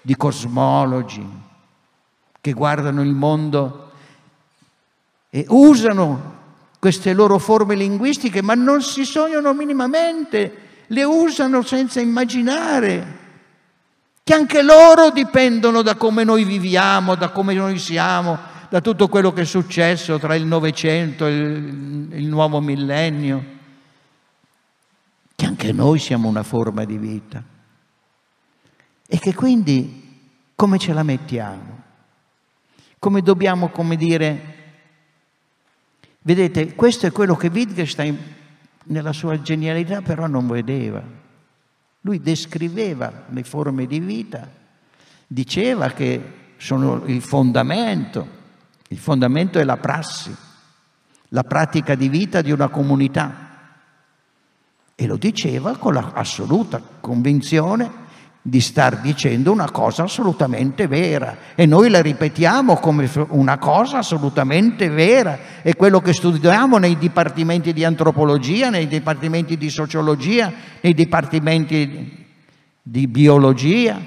di 0.00 0.16
cosmologi, 0.16 1.24
che 2.40 2.52
guardano 2.52 3.02
il 3.02 3.12
mondo 3.12 3.82
e 5.34 5.44
usano 5.48 6.32
queste 6.78 7.12
loro 7.12 7.38
forme 7.38 7.74
linguistiche, 7.74 8.40
ma 8.40 8.54
non 8.54 8.82
si 8.82 9.04
sognano 9.04 9.52
minimamente, 9.52 10.58
le 10.86 11.02
usano 11.02 11.62
senza 11.62 11.98
immaginare 11.98 13.18
che 14.22 14.32
anche 14.32 14.62
loro 14.62 15.10
dipendono 15.10 15.82
da 15.82 15.96
come 15.96 16.22
noi 16.22 16.44
viviamo, 16.44 17.16
da 17.16 17.30
come 17.30 17.52
noi 17.52 17.80
siamo, 17.80 18.38
da 18.68 18.80
tutto 18.80 19.08
quello 19.08 19.32
che 19.32 19.40
è 19.40 19.44
successo 19.44 20.20
tra 20.20 20.36
il 20.36 20.46
Novecento 20.46 21.26
e 21.26 21.32
il, 21.32 22.08
il 22.12 22.26
nuovo 22.26 22.60
millennio, 22.60 23.44
che 25.34 25.46
anche 25.46 25.72
noi 25.72 25.98
siamo 25.98 26.28
una 26.28 26.44
forma 26.44 26.84
di 26.84 26.96
vita 26.96 27.42
e 29.08 29.18
che 29.18 29.34
quindi 29.34 30.30
come 30.54 30.78
ce 30.78 30.92
la 30.92 31.02
mettiamo? 31.02 31.82
Come 33.00 33.20
dobbiamo, 33.20 33.70
come 33.70 33.96
dire, 33.96 34.53
Vedete, 36.26 36.74
questo 36.74 37.04
è 37.04 37.12
quello 37.12 37.36
che 37.36 37.48
Wittgenstein 37.48 38.18
nella 38.84 39.12
sua 39.12 39.42
genialità 39.42 40.00
però 40.00 40.26
non 40.26 40.46
vedeva. 40.46 41.02
Lui 42.00 42.18
descriveva 42.18 43.24
le 43.28 43.44
forme 43.44 43.84
di 43.84 44.00
vita, 44.00 44.48
diceva 45.26 45.90
che 45.90 46.22
sono 46.56 47.02
il 47.04 47.20
fondamento, 47.20 48.26
il 48.88 48.96
fondamento 48.96 49.58
è 49.58 49.64
la 49.64 49.76
prassi, 49.76 50.34
la 51.28 51.44
pratica 51.44 51.94
di 51.94 52.08
vita 52.08 52.40
di 52.40 52.52
una 52.52 52.68
comunità. 52.68 53.42
E 54.94 55.06
lo 55.06 55.18
diceva 55.18 55.76
con 55.76 55.92
l'assoluta 55.92 56.80
convinzione 57.00 58.03
di 58.46 58.60
star 58.60 59.00
dicendo 59.00 59.50
una 59.50 59.70
cosa 59.70 60.02
assolutamente 60.02 60.86
vera 60.86 61.54
e 61.54 61.64
noi 61.64 61.88
la 61.88 62.02
ripetiamo 62.02 62.76
come 62.76 63.10
una 63.28 63.56
cosa 63.56 63.98
assolutamente 63.98 64.90
vera. 64.90 65.62
È 65.62 65.74
quello 65.74 66.02
che 66.02 66.12
studiamo 66.12 66.76
nei 66.76 66.98
dipartimenti 66.98 67.72
di 67.72 67.84
antropologia, 67.84 68.68
nei 68.68 68.86
dipartimenti 68.86 69.56
di 69.56 69.70
sociologia, 69.70 70.52
nei 70.82 70.92
dipartimenti 70.92 72.26
di 72.82 73.06
biologia. 73.06 73.98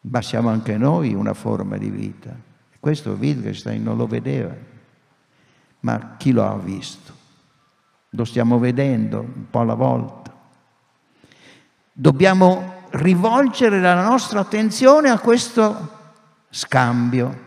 Ma 0.00 0.22
siamo 0.22 0.48
anche 0.48 0.76
noi 0.76 1.14
una 1.14 1.34
forma 1.34 1.76
di 1.76 1.90
vita. 1.90 2.34
Questo 2.80 3.12
Wittgenstein 3.12 3.80
non 3.84 3.96
lo 3.96 4.08
vedeva, 4.08 4.52
ma 5.80 6.16
chi 6.16 6.32
lo 6.32 6.44
ha 6.44 6.58
visto? 6.58 7.14
Lo 8.10 8.24
stiamo 8.24 8.58
vedendo 8.58 9.20
un 9.20 9.48
po' 9.48 9.60
alla 9.60 9.74
volta. 9.74 10.19
Dobbiamo 12.00 12.86
rivolgere 12.92 13.78
la 13.78 14.02
nostra 14.02 14.40
attenzione 14.40 15.10
a 15.10 15.18
questo 15.18 15.98
scambio, 16.48 17.38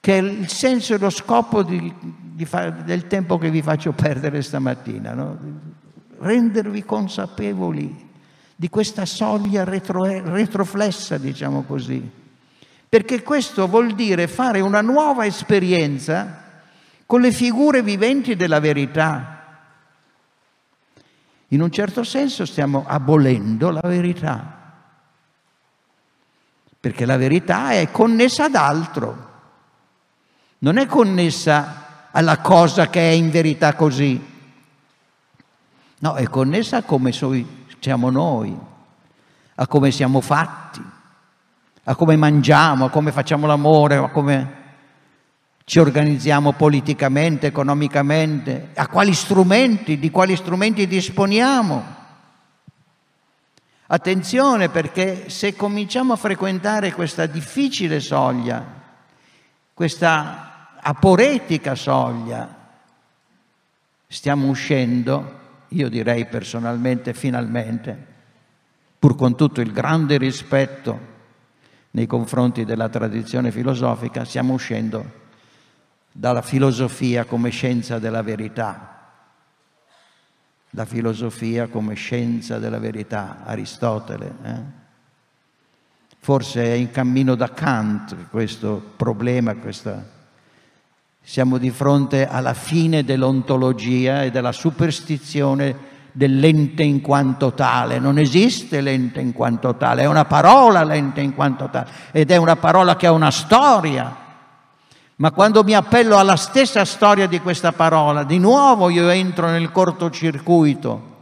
che 0.00 0.18
è 0.18 0.22
il 0.22 0.48
senso 0.48 0.94
e 0.94 0.98
lo 0.98 1.10
scopo 1.10 1.62
di, 1.62 1.92
di 2.00 2.46
fare, 2.46 2.84
del 2.84 3.06
tempo 3.06 3.36
che 3.36 3.50
vi 3.50 3.60
faccio 3.60 3.92
perdere 3.92 4.40
stamattina. 4.40 5.12
No? 5.12 5.38
Rendervi 6.20 6.82
consapevoli 6.86 8.08
di 8.56 8.70
questa 8.70 9.04
soglia 9.04 9.62
retro, 9.62 10.04
retroflessa, 10.04 11.18
diciamo 11.18 11.64
così. 11.64 12.10
Perché 12.88 13.22
questo 13.22 13.68
vuol 13.68 13.92
dire 13.92 14.26
fare 14.26 14.60
una 14.60 14.80
nuova 14.80 15.26
esperienza 15.26 16.44
con 17.04 17.20
le 17.20 17.32
figure 17.32 17.82
viventi 17.82 18.36
della 18.36 18.58
verità, 18.58 19.37
in 21.48 21.62
un 21.62 21.70
certo 21.70 22.04
senso 22.04 22.44
stiamo 22.44 22.84
abolendo 22.86 23.70
la 23.70 23.80
verità, 23.82 24.56
perché 26.78 27.06
la 27.06 27.16
verità 27.16 27.70
è 27.70 27.90
connessa 27.90 28.44
ad 28.44 28.54
altro, 28.54 29.26
non 30.58 30.76
è 30.76 30.86
connessa 30.86 32.08
alla 32.10 32.38
cosa 32.38 32.88
che 32.88 33.00
è 33.00 33.12
in 33.12 33.30
verità 33.30 33.74
così, 33.74 34.22
no, 35.98 36.14
è 36.14 36.28
connessa 36.28 36.78
a 36.78 36.82
come 36.82 37.12
siamo 37.12 38.10
noi, 38.10 38.56
a 39.54 39.66
come 39.66 39.90
siamo 39.90 40.20
fatti, 40.20 40.82
a 41.84 41.94
come 41.94 42.16
mangiamo, 42.16 42.84
a 42.84 42.90
come 42.90 43.10
facciamo 43.10 43.46
l'amore, 43.46 43.96
a 43.96 44.10
come 44.10 44.57
ci 45.68 45.80
organizziamo 45.80 46.52
politicamente, 46.52 47.48
economicamente, 47.48 48.70
a 48.72 48.88
quali 48.88 49.12
strumenti, 49.12 49.98
di 49.98 50.10
quali 50.10 50.34
strumenti 50.34 50.86
disponiamo. 50.86 51.84
Attenzione 53.88 54.70
perché 54.70 55.28
se 55.28 55.54
cominciamo 55.54 56.14
a 56.14 56.16
frequentare 56.16 56.94
questa 56.94 57.26
difficile 57.26 58.00
soglia, 58.00 58.64
questa 59.74 60.78
aporetica 60.80 61.74
soglia, 61.74 62.70
stiamo 64.06 64.48
uscendo, 64.48 65.38
io 65.68 65.90
direi 65.90 66.24
personalmente, 66.24 67.12
finalmente, 67.12 68.06
pur 68.98 69.16
con 69.16 69.36
tutto 69.36 69.60
il 69.60 69.72
grande 69.72 70.16
rispetto 70.16 70.98
nei 71.90 72.06
confronti 72.06 72.64
della 72.64 72.88
tradizione 72.88 73.50
filosofica, 73.50 74.24
stiamo 74.24 74.54
uscendo 74.54 75.26
dalla 76.12 76.42
filosofia 76.42 77.24
come 77.24 77.50
scienza 77.50 77.98
della 77.98 78.22
verità. 78.22 78.96
La 80.70 80.84
filosofia 80.84 81.68
come 81.68 81.94
scienza 81.94 82.58
della 82.58 82.78
verità, 82.78 83.44
Aristotele. 83.44 84.34
Eh? 84.42 84.86
Forse 86.18 86.62
è 86.62 86.72
in 86.72 86.90
cammino 86.90 87.34
da 87.34 87.50
Kant 87.50 88.28
questo 88.30 88.92
problema, 88.96 89.54
questa... 89.54 90.04
siamo 91.22 91.56
di 91.56 91.70
fronte 91.70 92.28
alla 92.28 92.54
fine 92.54 93.04
dell'ontologia 93.04 94.24
e 94.24 94.30
della 94.30 94.52
superstizione 94.52 95.96
dell'ente 96.12 96.82
in 96.82 97.00
quanto 97.00 97.54
tale, 97.54 97.98
non 97.98 98.18
esiste 98.18 98.80
l'ente 98.80 99.20
in 99.20 99.32
quanto 99.32 99.76
tale, 99.76 100.02
è 100.02 100.06
una 100.06 100.24
parola 100.24 100.82
l'ente 100.82 101.20
in 101.20 101.34
quanto 101.34 101.68
tale 101.70 101.88
ed 102.10 102.30
è 102.30 102.36
una 102.36 102.56
parola 102.56 102.96
che 102.96 103.06
ha 103.06 103.12
una 103.12 103.30
storia. 103.30 104.26
Ma 105.18 105.32
quando 105.32 105.64
mi 105.64 105.74
appello 105.74 106.16
alla 106.16 106.36
stessa 106.36 106.84
storia 106.84 107.26
di 107.26 107.40
questa 107.40 107.72
parola, 107.72 108.22
di 108.22 108.38
nuovo 108.38 108.88
io 108.88 109.08
entro 109.08 109.48
nel 109.50 109.72
cortocircuito. 109.72 111.16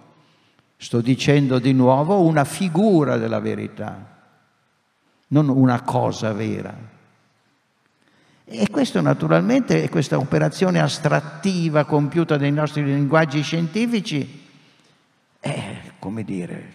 Sto 0.77 1.01
dicendo 1.01 1.59
di 1.59 1.73
nuovo 1.73 2.21
una 2.21 2.45
figura 2.45 3.17
della 3.17 3.41
verità, 3.41 4.19
non 5.29 5.49
una 5.49 5.81
cosa 5.81 6.35
vera. 6.35 6.75
E 8.45 8.69
questo 8.71 9.01
naturalmente 9.01 9.83
è 9.83 9.89
questa 9.89 10.19
operazione 10.19 10.79
astrattiva 10.79 11.87
compiuta 11.87 12.37
dai 12.37 12.53
nostri 12.53 12.85
linguaggi 12.85 13.41
scientifici, 13.41 14.45
è, 15.41 15.81
come 15.99 16.23
dire, 16.23 16.73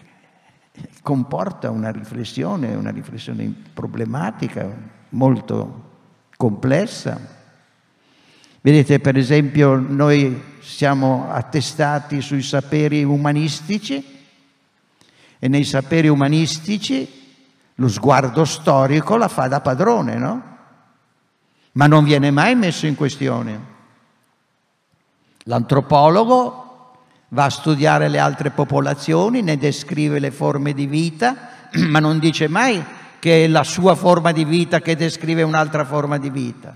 comporta 1.02 1.70
una 1.70 1.92
riflessione, 1.92 2.74
una 2.74 2.90
riflessione 2.90 3.54
problematica 3.72 4.68
molto 5.10 5.90
complessa. 6.42 7.20
Vedete, 8.60 8.98
per 8.98 9.16
esempio, 9.16 9.76
noi 9.76 10.42
siamo 10.60 11.30
attestati 11.30 12.20
sui 12.20 12.42
saperi 12.42 13.04
umanistici 13.04 14.04
e 15.38 15.46
nei 15.46 15.62
saperi 15.62 16.08
umanistici 16.08 17.20
lo 17.76 17.86
sguardo 17.86 18.44
storico 18.44 19.16
la 19.16 19.28
fa 19.28 19.46
da 19.46 19.60
padrone, 19.60 20.16
no? 20.16 20.42
Ma 21.74 21.86
non 21.86 22.02
viene 22.02 22.32
mai 22.32 22.56
messo 22.56 22.86
in 22.86 22.96
questione. 22.96 23.60
L'antropologo 25.44 26.96
va 27.28 27.44
a 27.44 27.50
studiare 27.50 28.08
le 28.08 28.18
altre 28.18 28.50
popolazioni, 28.50 29.42
ne 29.42 29.56
descrive 29.56 30.18
le 30.18 30.32
forme 30.32 30.72
di 30.72 30.86
vita, 30.86 31.50
ma 31.86 32.00
non 32.00 32.18
dice 32.18 32.48
mai 32.48 32.84
che 33.22 33.44
è 33.44 33.46
la 33.46 33.62
sua 33.62 33.94
forma 33.94 34.32
di 34.32 34.44
vita 34.44 34.80
che 34.80 34.96
descrive 34.96 35.44
un'altra 35.44 35.84
forma 35.84 36.18
di 36.18 36.28
vita 36.28 36.74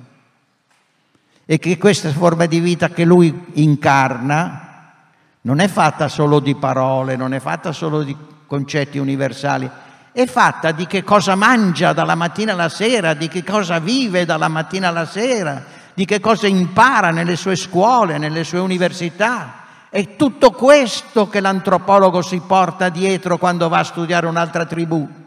e 1.45 1.59
che 1.59 1.77
questa 1.77 2.13
forma 2.13 2.47
di 2.47 2.61
vita 2.61 2.91
che 2.91 3.05
lui 3.05 3.47
incarna 3.55 4.93
non 5.41 5.59
è 5.59 5.67
fatta 5.67 6.07
solo 6.07 6.39
di 6.39 6.55
parole, 6.55 7.17
non 7.17 7.35
è 7.35 7.41
fatta 7.41 7.73
solo 7.73 8.05
di 8.05 8.17
concetti 8.47 8.99
universali, 8.99 9.69
è 10.13 10.25
fatta 10.27 10.71
di 10.71 10.87
che 10.87 11.03
cosa 11.03 11.35
mangia 11.35 11.93
dalla 11.93 12.15
mattina 12.15 12.53
alla 12.53 12.69
sera, 12.69 13.15
di 13.15 13.27
che 13.27 13.43
cosa 13.43 13.81
vive 13.81 14.25
dalla 14.25 14.47
mattina 14.47 14.87
alla 14.87 15.05
sera, 15.05 15.65
di 15.95 16.05
che 16.05 16.21
cosa 16.21 16.47
impara 16.47 17.11
nelle 17.11 17.35
sue 17.35 17.57
scuole, 17.57 18.19
nelle 18.19 18.45
sue 18.45 18.61
università. 18.61 19.65
È 19.89 20.15
tutto 20.15 20.53
questo 20.53 21.29
che 21.29 21.41
l'antropologo 21.41 22.23
si 22.23 22.39
porta 22.39 22.89
dietro 22.89 23.37
quando 23.37 23.69
va 23.69 23.81
a 23.81 23.85
studiare 23.85 24.29
un'altra 24.29 24.65
tribù 24.65 25.25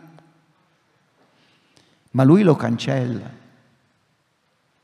ma 2.12 2.24
lui 2.24 2.43
lo 2.43 2.56
cancella. 2.56 3.38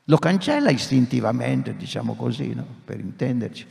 Lo 0.07 0.17
cancella 0.17 0.69
istintivamente, 0.69 1.75
diciamo 1.75 2.13
così, 2.13 2.53
no? 2.53 2.65
per 2.85 2.99
intenderci. 2.99 3.65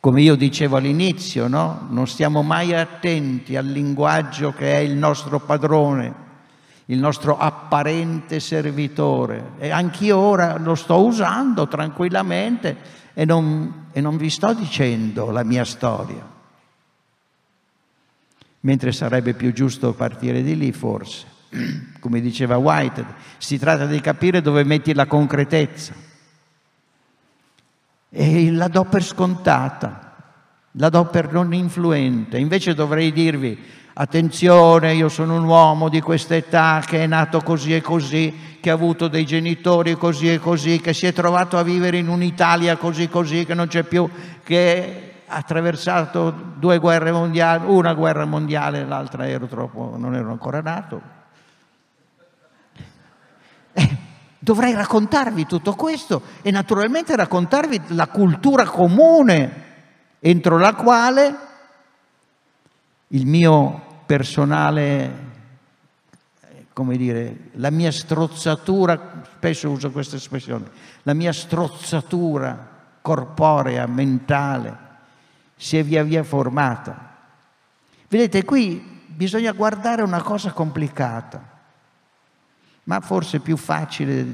Come 0.00 0.20
io 0.20 0.36
dicevo 0.36 0.76
all'inizio, 0.76 1.48
no? 1.48 1.86
non 1.88 2.06
stiamo 2.06 2.42
mai 2.42 2.74
attenti 2.74 3.56
al 3.56 3.66
linguaggio 3.66 4.52
che 4.52 4.74
è 4.74 4.78
il 4.78 4.94
nostro 4.94 5.40
padrone, 5.40 6.26
il 6.86 6.98
nostro 6.98 7.38
apparente 7.38 8.38
servitore. 8.38 9.52
E 9.58 9.70
anch'io 9.70 10.18
ora 10.18 10.58
lo 10.58 10.74
sto 10.74 11.02
usando 11.04 11.66
tranquillamente 11.66 12.76
e 13.14 13.24
non, 13.24 13.86
e 13.92 14.00
non 14.02 14.18
vi 14.18 14.28
sto 14.28 14.52
dicendo 14.52 15.30
la 15.30 15.42
mia 15.42 15.64
storia. 15.64 16.36
Mentre 18.60 18.92
sarebbe 18.92 19.32
più 19.32 19.52
giusto 19.54 19.94
partire 19.94 20.42
di 20.42 20.56
lì, 20.56 20.70
forse 20.72 21.36
come 22.00 22.20
diceva 22.20 22.56
White, 22.56 23.04
si 23.38 23.58
tratta 23.58 23.86
di 23.86 24.00
capire 24.00 24.40
dove 24.40 24.64
metti 24.64 24.94
la 24.94 25.06
concretezza. 25.06 25.94
E 28.10 28.50
la 28.52 28.68
do 28.68 28.84
per 28.84 29.02
scontata, 29.02 30.14
la 30.72 30.88
do 30.88 31.04
per 31.06 31.32
non 31.32 31.52
influente. 31.52 32.38
Invece 32.38 32.74
dovrei 32.74 33.12
dirvi, 33.12 33.58
attenzione, 33.94 34.94
io 34.94 35.08
sono 35.08 35.36
un 35.36 35.44
uomo 35.44 35.88
di 35.88 36.00
questa 36.00 36.34
età 36.34 36.82
che 36.84 37.04
è 37.04 37.06
nato 37.06 37.40
così 37.40 37.74
e 37.74 37.80
così, 37.80 38.56
che 38.60 38.70
ha 38.70 38.74
avuto 38.74 39.08
dei 39.08 39.26
genitori 39.26 39.94
così 39.96 40.32
e 40.32 40.38
così, 40.38 40.80
che 40.80 40.94
si 40.94 41.06
è 41.06 41.12
trovato 41.12 41.58
a 41.58 41.62
vivere 41.62 41.98
in 41.98 42.08
un'Italia 42.08 42.76
così 42.76 43.04
e 43.04 43.08
così, 43.08 43.44
che 43.44 43.54
non 43.54 43.66
c'è 43.66 43.82
più, 43.82 44.08
che 44.42 45.02
ha 45.26 45.36
attraversato 45.36 46.30
due 46.56 46.78
guerre 46.78 47.12
mondiali, 47.12 47.64
una 47.66 47.92
guerra 47.92 48.24
mondiale, 48.24 48.86
l'altra 48.86 49.28
ero 49.28 49.46
troppo, 49.46 49.96
non 49.98 50.14
ero 50.14 50.30
ancora 50.30 50.62
nato 50.62 51.16
eh, 53.78 53.96
dovrei 54.48 54.72
raccontarvi 54.72 55.44
tutto 55.44 55.74
questo 55.74 56.22
e 56.40 56.50
naturalmente 56.50 57.14
raccontarvi 57.14 57.82
la 57.88 58.06
cultura 58.06 58.64
comune 58.64 59.64
entro 60.20 60.56
la 60.56 60.74
quale 60.74 61.36
il 63.08 63.26
mio 63.26 64.00
personale, 64.06 65.12
come 66.72 66.96
dire, 66.96 67.50
la 67.56 67.68
mia 67.68 67.92
strozzatura, 67.92 69.20
spesso 69.36 69.68
uso 69.68 69.90
questa 69.90 70.16
espressione, 70.16 70.70
la 71.02 71.12
mia 71.12 71.34
strozzatura 71.34 72.68
corporea, 73.02 73.86
mentale, 73.86 74.78
si 75.56 75.76
è 75.76 75.84
via 75.84 76.02
via 76.02 76.24
formata. 76.24 77.16
Vedete, 78.08 78.46
qui 78.46 79.02
bisogna 79.08 79.52
guardare 79.52 80.00
una 80.00 80.22
cosa 80.22 80.52
complicata 80.52 81.56
ma 82.88 83.00
forse 83.00 83.40
più 83.40 83.56
facile 83.56 84.26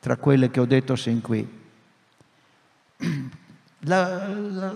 tra 0.00 0.16
quelle 0.16 0.50
che 0.50 0.60
ho 0.60 0.66
detto 0.66 0.96
sin 0.96 1.20
qui. 1.20 1.64
La, 3.80 4.26
la, 4.26 4.74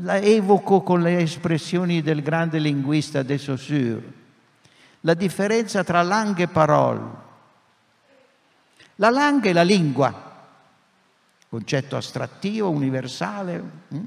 la 0.00 0.18
evoco 0.20 0.80
con 0.80 1.02
le 1.02 1.18
espressioni 1.18 2.00
del 2.00 2.22
grande 2.22 2.58
linguista 2.58 3.22
de 3.22 3.36
Saussure, 3.36 4.12
la 5.00 5.12
differenza 5.12 5.84
tra 5.84 6.00
langue 6.00 6.44
e 6.44 6.48
parole. 6.48 7.00
La 8.94 9.10
langue 9.10 9.50
è 9.50 9.52
la 9.52 9.64
lingua, 9.64 10.48
concetto 11.50 11.96
astrattivo, 11.96 12.70
universale. 12.70 13.62
Hm? 13.88 14.04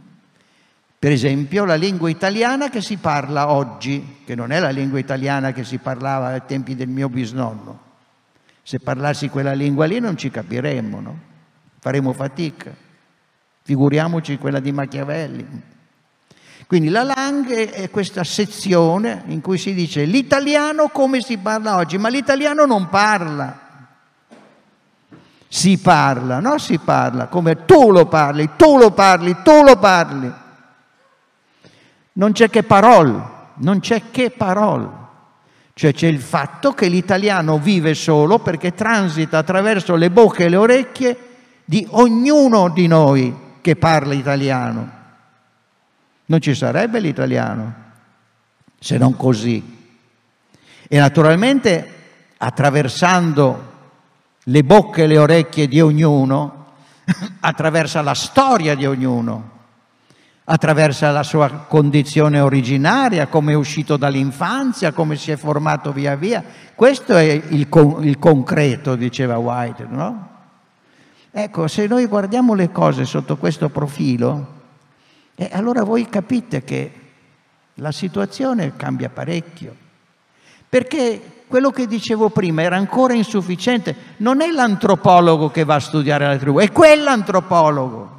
Per 1.00 1.14
esempio 1.14 1.64
la 1.64 1.76
lingua 1.76 2.10
italiana 2.10 2.70
che 2.70 2.82
si 2.82 2.98
parla 2.98 3.52
oggi, 3.52 4.18
che 4.26 4.36
non 4.36 4.52
è 4.52 4.60
la 4.60 4.70
lingua 4.70 5.00
italiana 5.00 5.54
che 5.54 5.64
si 5.64 5.78
parlava 5.78 6.28
ai 6.28 6.42
tempi 6.46 6.76
del 6.76 6.90
mio 6.90 7.08
bisnonno. 7.08 7.88
Se 8.62 8.80
parlassi 8.80 9.30
quella 9.30 9.54
lingua 9.54 9.86
lì 9.86 10.00
non 10.00 10.18
ci 10.18 10.30
capiremmo, 10.30 11.00
no? 11.00 11.20
Faremo 11.80 12.12
fatica. 12.12 12.76
Figuriamoci 13.62 14.38
quella 14.38 14.60
di 14.60 14.74
Machiavelli. 14.74 15.62
Quindi 16.68 16.90
la 16.90 17.04
Lang 17.04 17.50
è 17.50 17.90
questa 17.90 18.26
sezione 18.26 19.24
in 19.28 19.40
cui 19.40 19.58
si 19.58 19.74
dice 19.74 20.04
l'italiano 20.04 20.90
come 20.90 21.22
si 21.22 21.38
parla 21.38 21.78
oggi, 21.78 21.98
ma 21.98 22.10
l'italiano 22.10 22.66
non 22.66 22.90
parla. 22.90 23.58
Si 25.48 25.78
parla, 25.78 26.42
no? 26.42 26.58
Si 26.58 26.78
parla 26.78 27.28
come 27.28 27.64
tu 27.64 27.90
lo 27.90 28.06
parli, 28.06 28.50
tu 28.58 28.78
lo 28.78 28.92
parli, 28.92 29.38
tu 29.42 29.64
lo 29.64 29.78
parli 29.78 30.48
non 32.20 32.34
c'è 32.34 32.50
che 32.50 32.64
parole, 32.64 33.22
non 33.56 33.80
c'è 33.80 34.04
che 34.12 34.30
parole. 34.30 34.98
Cioè 35.74 35.94
c'è 35.94 36.08
il 36.08 36.20
fatto 36.20 36.74
che 36.74 36.90
l'italiano 36.90 37.58
vive 37.58 37.94
solo 37.94 38.40
perché 38.40 38.74
transita 38.74 39.38
attraverso 39.38 39.96
le 39.96 40.12
bocche 40.12 40.44
e 40.44 40.50
le 40.50 40.58
orecchie 40.58 41.18
di 41.64 41.88
ognuno 41.92 42.70
di 42.70 42.88
noi 42.88 43.34
che 43.62 43.78
parla 43.78 44.14
italiano. 44.14 44.98
Non 46.26 46.42
ci 46.42 46.54
sarebbe 46.54 47.00
l'italiano 47.00 47.74
se 48.78 48.98
non 48.98 49.16
così. 49.16 49.78
E 50.90 50.98
naturalmente 50.98 51.94
attraversando 52.36 53.68
le 54.44 54.64
bocche 54.64 55.04
e 55.04 55.08
le 55.08 55.18
orecchie 55.18 55.70
di 55.70 55.80
ognuno, 55.80 56.66
attraversa 57.40 58.02
la 58.02 58.14
storia 58.14 58.76
di 58.76 58.86
ognuno 58.86 59.58
attraverso 60.52 61.10
la 61.12 61.22
sua 61.22 61.48
condizione 61.68 62.40
originaria, 62.40 63.28
come 63.28 63.52
è 63.52 63.56
uscito 63.56 63.98
dall'infanzia, 63.98 64.94
come 64.94 65.16
si 65.16 65.30
è 65.30 65.36
formato 65.36 65.92
via 65.92 66.16
via. 66.16 66.44
Questo 66.74 67.16
è 67.16 67.40
il, 67.50 67.70
con, 67.70 68.04
il 68.04 68.18
concreto, 68.18 68.96
diceva 68.96 69.38
White, 69.38 69.86
no? 69.88 70.28
Ecco, 71.30 71.68
se 71.68 71.86
noi 71.86 72.08
guardiamo 72.08 72.56
le 72.56 72.72
cose 72.72 73.06
sotto 73.06 73.38
questo 73.38 73.70
profilo, 73.70 74.58
eh, 75.36 75.50
allora 75.52 75.84
voi 75.84 76.10
capite 76.10 76.64
che 76.64 76.92
la 77.76 77.92
situazione 77.92 78.76
cambia 78.76 79.10
parecchio. 79.10 79.76
Perché 80.68 81.44
quello 81.48 81.70
che 81.70 81.86
dicevo 81.86 82.30
prima 82.30 82.64
era 82.64 82.76
ancora 82.76 83.14
insufficiente. 83.14 83.96
Non 84.18 84.42
è 84.42 84.50
l'antropologo 84.50 85.52
che 85.52 85.64
va 85.64 85.76
a 85.76 85.80
studiare 85.80 86.26
la 86.26 86.38
tribù, 86.38 86.58
è 86.58 86.72
quell'antropologo 86.72 88.18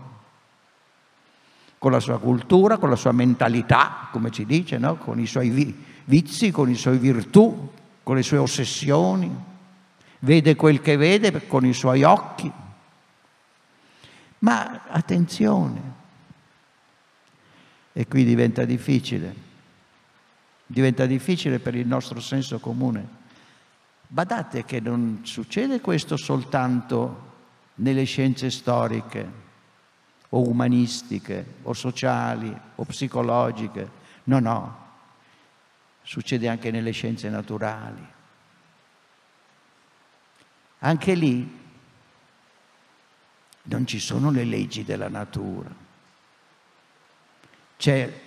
con 1.81 1.93
la 1.93 2.01
sua 2.01 2.18
cultura, 2.18 2.76
con 2.76 2.91
la 2.91 2.95
sua 2.95 3.12
mentalità, 3.12 4.09
come 4.12 4.31
ci 4.31 4.45
dice, 4.45 4.76
no? 4.76 4.97
con 4.97 5.18
i 5.18 5.24
suoi 5.24 5.49
vizi, 6.05 6.51
con 6.51 6.68
i 6.68 6.74
suoi 6.74 6.99
virtù, 6.99 7.70
con 8.03 8.16
le 8.16 8.22
sue 8.22 8.37
ossessioni, 8.37 9.35
vede 10.18 10.57
quel 10.57 10.83
che 10.83 10.99
vede 10.99 11.47
con 11.47 11.64
i 11.64 11.72
suoi 11.72 12.03
occhi. 12.03 12.53
Ma 14.41 14.83
attenzione, 14.89 15.81
e 17.95 18.07
qui 18.07 18.24
diventa 18.24 18.66
difficile, 18.66 19.35
diventa 20.66 21.07
difficile 21.07 21.61
per 21.61 21.74
il 21.74 21.87
nostro 21.87 22.20
senso 22.20 22.59
comune. 22.59 23.09
Badate 24.07 24.66
che 24.66 24.81
non 24.81 25.20
succede 25.22 25.81
questo 25.81 26.18
soltanto 26.18 27.28
nelle 27.76 28.05
scienze 28.05 28.51
storiche, 28.51 29.49
o 30.31 30.49
umanistiche, 30.49 31.45
o 31.62 31.72
sociali, 31.72 32.55
o 32.76 32.85
psicologiche. 32.85 33.99
No, 34.24 34.39
no, 34.39 34.89
succede 36.03 36.49
anche 36.49 36.70
nelle 36.70 36.93
scienze 36.93 37.28
naturali. 37.28 38.07
Anche 40.81 41.14
lì 41.14 41.59
non 43.62 43.87
ci 43.87 43.99
sono 43.99 44.31
le 44.31 44.45
leggi 44.45 44.85
della 44.85 45.09
natura. 45.09 45.68
C'è 47.76 48.20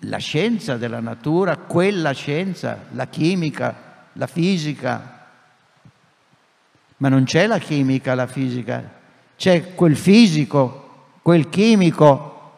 la 0.00 0.18
scienza 0.18 0.76
della 0.76 1.00
natura, 1.00 1.56
quella 1.56 2.12
scienza, 2.12 2.86
la 2.92 3.06
chimica, 3.08 4.06
la 4.12 4.26
fisica, 4.26 5.26
ma 6.98 7.08
non 7.08 7.24
c'è 7.24 7.46
la 7.46 7.58
chimica, 7.58 8.14
la 8.14 8.26
fisica, 8.26 8.96
c'è 9.36 9.74
quel 9.74 9.96
fisico 9.96 10.87
quel 11.28 11.50
chimico, 11.50 12.52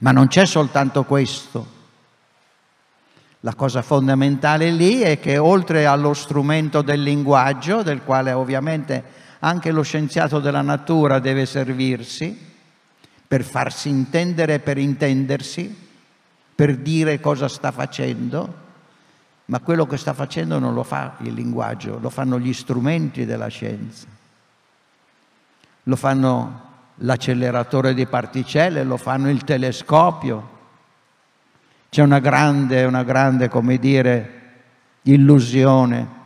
ma 0.00 0.10
non 0.10 0.26
c'è 0.26 0.44
soltanto 0.44 1.04
questo. 1.04 1.66
La 3.40 3.54
cosa 3.54 3.80
fondamentale 3.80 4.70
lì 4.70 5.00
è 5.00 5.18
che 5.18 5.38
oltre 5.38 5.86
allo 5.86 6.12
strumento 6.12 6.82
del 6.82 7.02
linguaggio, 7.02 7.82
del 7.82 8.02
quale 8.02 8.32
ovviamente 8.32 9.02
anche 9.38 9.70
lo 9.70 9.80
scienziato 9.80 10.40
della 10.40 10.60
natura 10.60 11.20
deve 11.20 11.46
servirsi, 11.46 12.38
per 13.26 13.44
farsi 13.44 13.88
intendere, 13.88 14.58
per 14.58 14.76
intendersi, 14.76 15.74
per 16.54 16.76
dire 16.76 17.18
cosa 17.18 17.48
sta 17.48 17.72
facendo, 17.72 18.54
ma 19.46 19.58
quello 19.60 19.86
che 19.86 19.96
sta 19.96 20.12
facendo 20.12 20.58
non 20.58 20.74
lo 20.74 20.82
fa 20.82 21.14
il 21.20 21.32
linguaggio, 21.32 21.98
lo 21.98 22.10
fanno 22.10 22.38
gli 22.38 22.52
strumenti 22.52 23.24
della 23.24 23.48
scienza, 23.48 24.06
lo 25.84 25.96
fanno 25.96 26.71
l'acceleratore 27.02 27.94
di 27.94 28.06
particelle, 28.06 28.82
lo 28.84 28.96
fanno 28.96 29.30
il 29.30 29.44
telescopio. 29.44 30.50
C'è 31.88 32.02
una 32.02 32.18
grande, 32.18 32.84
una 32.84 33.02
grande, 33.02 33.48
come 33.48 33.78
dire, 33.78 34.40
illusione 35.02 36.20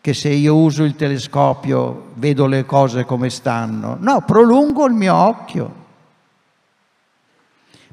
che 0.00 0.14
se 0.14 0.30
io 0.30 0.56
uso 0.56 0.84
il 0.84 0.96
telescopio 0.96 2.12
vedo 2.14 2.46
le 2.46 2.64
cose 2.64 3.04
come 3.04 3.30
stanno. 3.30 3.96
No, 4.00 4.22
prolungo 4.22 4.86
il 4.86 4.94
mio 4.94 5.14
occhio. 5.14 5.86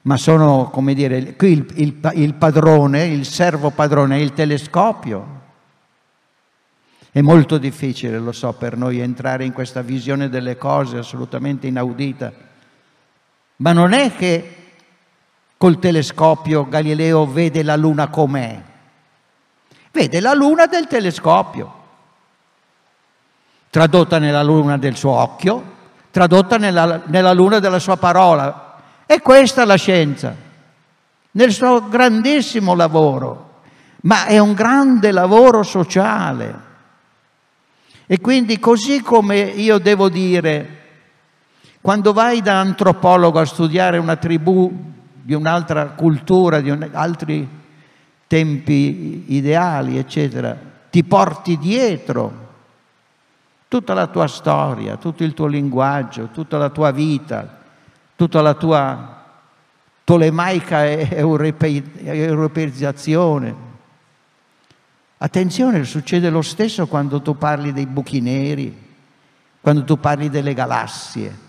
Ma 0.03 0.17
sono, 0.17 0.69
come 0.71 0.93
dire, 0.93 1.35
qui 1.35 1.51
il, 1.51 1.65
il, 1.75 2.11
il 2.13 2.33
padrone, 2.35 3.05
il 3.05 3.25
servo 3.25 3.71
padrone 3.71 4.17
è 4.17 4.19
il 4.19 4.33
telescopio. 4.33 5.43
È 7.15 7.21
molto 7.21 7.57
difficile, 7.57 8.19
lo 8.19 8.33
so, 8.33 8.51
per 8.51 8.75
noi 8.75 8.99
entrare 8.99 9.45
in 9.45 9.53
questa 9.53 9.81
visione 9.81 10.27
delle 10.27 10.57
cose 10.57 10.97
assolutamente 10.97 11.65
inaudita. 11.65 12.29
Ma 13.55 13.71
non 13.71 13.93
è 13.93 14.13
che 14.13 14.55
col 15.55 15.79
telescopio 15.79 16.67
Galileo 16.67 17.25
vede 17.25 17.63
la 17.63 17.77
luna 17.77 18.09
com'è, 18.09 18.61
vede 19.93 20.19
la 20.19 20.33
luna 20.33 20.65
del 20.65 20.87
telescopio, 20.87 21.73
tradotta 23.69 24.19
nella 24.19 24.43
luna 24.43 24.77
del 24.77 24.97
suo 24.97 25.11
occhio, 25.11 25.63
tradotta 26.11 26.57
nella, 26.57 27.03
nella 27.05 27.31
luna 27.31 27.59
della 27.59 27.79
sua 27.79 27.95
parola. 27.95 28.81
E 29.05 29.21
questa 29.21 29.61
è 29.61 29.65
la 29.65 29.77
scienza, 29.77 30.35
nel 31.31 31.53
suo 31.53 31.87
grandissimo 31.87 32.75
lavoro, 32.75 33.61
ma 34.01 34.25
è 34.25 34.37
un 34.37 34.51
grande 34.51 35.13
lavoro 35.13 35.63
sociale 35.63 36.64
e 38.07 38.19
quindi 38.19 38.59
così 38.59 39.01
come 39.01 39.39
io 39.39 39.79
devo 39.79 40.09
dire, 40.09 40.83
quando 41.81 42.13
vai 42.13 42.41
da 42.41 42.59
antropologo 42.59 43.39
a 43.39 43.45
studiare 43.45 43.97
una 43.97 44.15
tribù 44.15 44.71
di 45.21 45.33
un'altra 45.33 45.87
cultura, 45.87 46.61
di 46.61 46.69
un, 46.69 46.87
altri 46.93 47.47
tempi 48.27 49.25
ideali, 49.27 49.97
eccetera, 49.97 50.55
ti 50.89 51.03
porti 51.03 51.57
dietro 51.57 52.43
tutta 53.67 53.93
la 53.93 54.07
tua 54.07 54.27
storia, 54.27 54.95
tutto 54.97 55.23
il 55.23 55.33
tuo 55.33 55.47
linguaggio, 55.47 56.29
tutta 56.31 56.57
la 56.57 56.69
tua 56.69 56.91
vita, 56.91 57.57
tutta 58.15 58.41
la 58.41 58.53
tua 58.53 59.23
tolemaica 60.03 60.87
europeizzazione, 60.87 63.55
Attenzione, 65.17 65.83
succede 65.85 66.29
lo 66.29 66.41
stesso 66.41 66.87
quando 66.87 67.21
tu 67.21 67.37
parli 67.37 67.71
dei 67.71 67.85
buchi 67.85 68.19
neri, 68.19 68.83
quando 69.61 69.83
tu 69.83 69.99
parli 69.99 70.29
delle 70.29 70.53
galassie. 70.53 71.43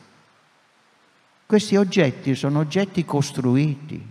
Questi 1.45 1.77
oggetti 1.77 2.35
sono 2.35 2.61
oggetti 2.61 3.05
costruiti, 3.05 4.05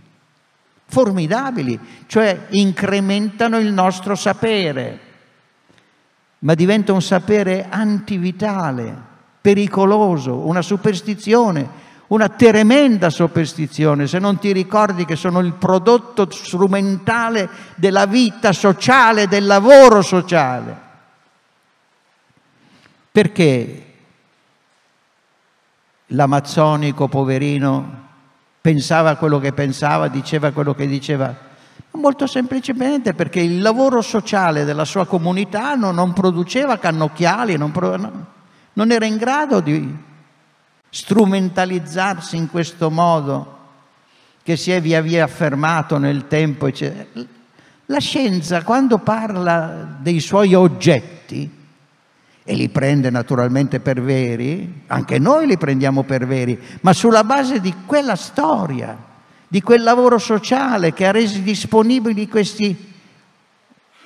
formidabili, 0.86 1.78
cioè 2.06 2.46
incrementano 2.50 3.58
il 3.58 3.72
nostro 3.72 4.14
sapere, 4.14 5.00
ma 6.40 6.54
diventa 6.54 6.92
un 6.92 7.02
sapere 7.02 7.66
antivitale, 7.68 8.94
pericoloso, 9.40 10.46
una 10.46 10.62
superstizione 10.62 11.84
una 12.08 12.28
tremenda 12.28 13.10
superstizione, 13.10 14.06
se 14.06 14.18
non 14.18 14.38
ti 14.38 14.52
ricordi 14.52 15.04
che 15.04 15.16
sono 15.16 15.40
il 15.40 15.54
prodotto 15.54 16.30
strumentale 16.30 17.48
della 17.74 18.06
vita 18.06 18.52
sociale, 18.52 19.26
del 19.26 19.46
lavoro 19.46 20.02
sociale. 20.02 20.84
Perché 23.10 23.84
l'amazzonico 26.08 27.08
poverino 27.08 28.04
pensava 28.60 29.16
quello 29.16 29.40
che 29.40 29.52
pensava, 29.52 30.08
diceva 30.08 30.52
quello 30.52 30.74
che 30.74 30.86
diceva? 30.86 31.34
Molto 31.92 32.26
semplicemente 32.26 33.14
perché 33.14 33.40
il 33.40 33.62
lavoro 33.62 34.02
sociale 34.02 34.64
della 34.64 34.84
sua 34.84 35.06
comunità 35.06 35.74
non, 35.74 36.12
produceva 36.12 36.78
cannocchiali, 36.78 37.56
non, 37.56 37.72
non 38.74 38.90
era 38.90 39.06
in 39.06 39.16
grado 39.16 39.60
di 39.60 40.04
strumentalizzarsi 40.96 42.38
in 42.38 42.48
questo 42.48 42.90
modo 42.90 43.54
che 44.42 44.56
si 44.56 44.70
è 44.70 44.80
via 44.80 45.02
via 45.02 45.24
affermato 45.24 45.98
nel 45.98 46.26
tempo. 46.26 46.66
Eccetera. 46.66 47.26
La 47.86 48.00
scienza 48.00 48.62
quando 48.62 48.96
parla 48.98 49.98
dei 50.00 50.20
suoi 50.20 50.54
oggetti, 50.54 51.64
e 52.48 52.54
li 52.54 52.68
prende 52.70 53.10
naturalmente 53.10 53.80
per 53.80 54.00
veri, 54.00 54.84
anche 54.86 55.18
noi 55.18 55.46
li 55.46 55.58
prendiamo 55.58 56.04
per 56.04 56.26
veri, 56.26 56.58
ma 56.80 56.94
sulla 56.94 57.24
base 57.24 57.60
di 57.60 57.74
quella 57.84 58.16
storia, 58.16 58.96
di 59.46 59.60
quel 59.60 59.82
lavoro 59.82 60.16
sociale 60.16 60.94
che 60.94 61.06
ha 61.06 61.10
reso 61.10 61.40
disponibili 61.40 62.26
questi 62.26 62.94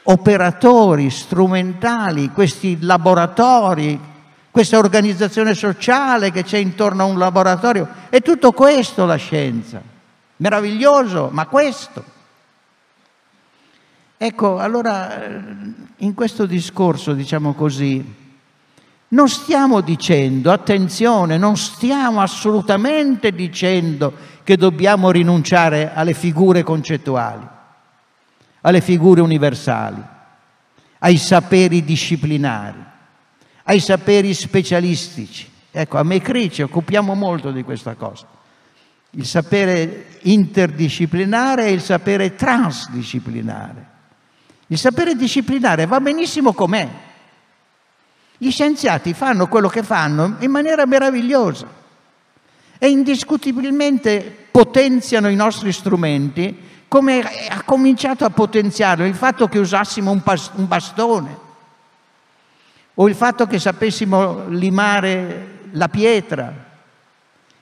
operatori 0.05 1.09
strumentali, 1.11 2.31
questi 2.31 2.79
laboratori, 2.81 4.10
questa 4.51 4.79
organizzazione 4.79 5.55
sociale 5.55 6.33
che 6.33 6.43
c'è 6.43 6.59
intorno 6.59 7.03
a 7.03 7.07
un 7.07 7.19
laboratorio. 7.19 7.89
È 8.09 8.21
tutto 8.21 8.53
questo 8.53 9.07
la 9.07 9.17
scienza. 9.17 9.81
Meraviglioso, 10.37 11.29
ma 11.31 11.47
questo. 11.47 12.19
Ecco, 14.17 14.59
allora 14.59 15.25
in 15.99 16.15
questo 16.15 16.47
discorso, 16.47 17.13
diciamo 17.13 17.55
così, 17.55 18.19
non 19.09 19.29
stiamo 19.29 19.81
dicendo, 19.81 20.53
attenzione, 20.53 21.39
non 21.39 21.57
stiamo 21.57 22.21
assolutamente 22.21 23.33
dicendo 23.33 24.13
che 24.43 24.57
dobbiamo 24.57 25.11
rinunciare 25.11 25.93
alle 25.95 26.13
figure 26.13 26.63
concettuali, 26.63 27.47
alle 28.63 28.81
figure 28.81 29.21
universali, 29.21 30.03
ai 30.99 31.17
saperi 31.17 31.85
disciplinari 31.85 32.89
ai 33.71 33.79
saperi 33.79 34.35
specialistici. 34.35 35.49
Ecco, 35.71 35.99
a 35.99 36.03
Mecri 36.03 36.51
ci 36.51 36.63
occupiamo 36.63 37.15
molto 37.15 37.53
di 37.53 37.63
questa 37.63 37.95
cosa. 37.95 38.27
Il 39.11 39.25
sapere 39.25 40.19
interdisciplinare 40.23 41.67
e 41.67 41.71
il 41.71 41.81
sapere 41.81 42.35
transdisciplinare. 42.35 43.87
Il 44.67 44.77
sapere 44.77 45.15
disciplinare 45.15 45.87
va 45.87 46.01
benissimo 46.01 46.53
com'è. 46.53 46.89
Gli 48.39 48.51
scienziati 48.51 49.15
fanno 49.15 49.47
quello 49.47 49.69
che 49.69 49.85
fanno 49.85 50.35
in 50.41 50.51
maniera 50.51 50.85
meravigliosa. 50.85 51.69
È 52.77 52.87
indiscutibilmente 52.87 54.49
potenziano 54.51 55.29
i 55.29 55.37
nostri 55.37 55.71
strumenti, 55.71 56.69
come 56.89 57.21
ha 57.49 57.63
cominciato 57.63 58.25
a 58.25 58.31
potenziare 58.31 59.07
il 59.07 59.15
fatto 59.15 59.47
che 59.47 59.61
usassimo 59.61 60.11
un 60.11 60.67
bastone 60.67 61.49
o 63.01 63.09
il 63.09 63.15
fatto 63.15 63.47
che 63.47 63.59
sapessimo 63.59 64.47
limare 64.49 65.69
la 65.73 65.89
pietra 65.89 66.53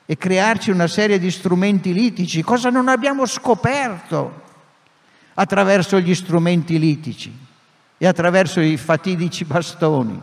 e 0.04 0.16
crearci 0.16 0.70
una 0.72 0.88
serie 0.88 1.20
di 1.20 1.30
strumenti 1.30 1.92
litici, 1.92 2.42
cosa 2.42 2.70
non 2.70 2.88
abbiamo 2.88 3.24
scoperto 3.24 4.42
attraverso 5.34 6.00
gli 6.00 6.12
strumenti 6.12 6.76
litici 6.80 7.32
e 7.96 8.06
attraverso 8.06 8.60
i 8.60 8.76
fatidici 8.76 9.44
bastoni. 9.44 10.20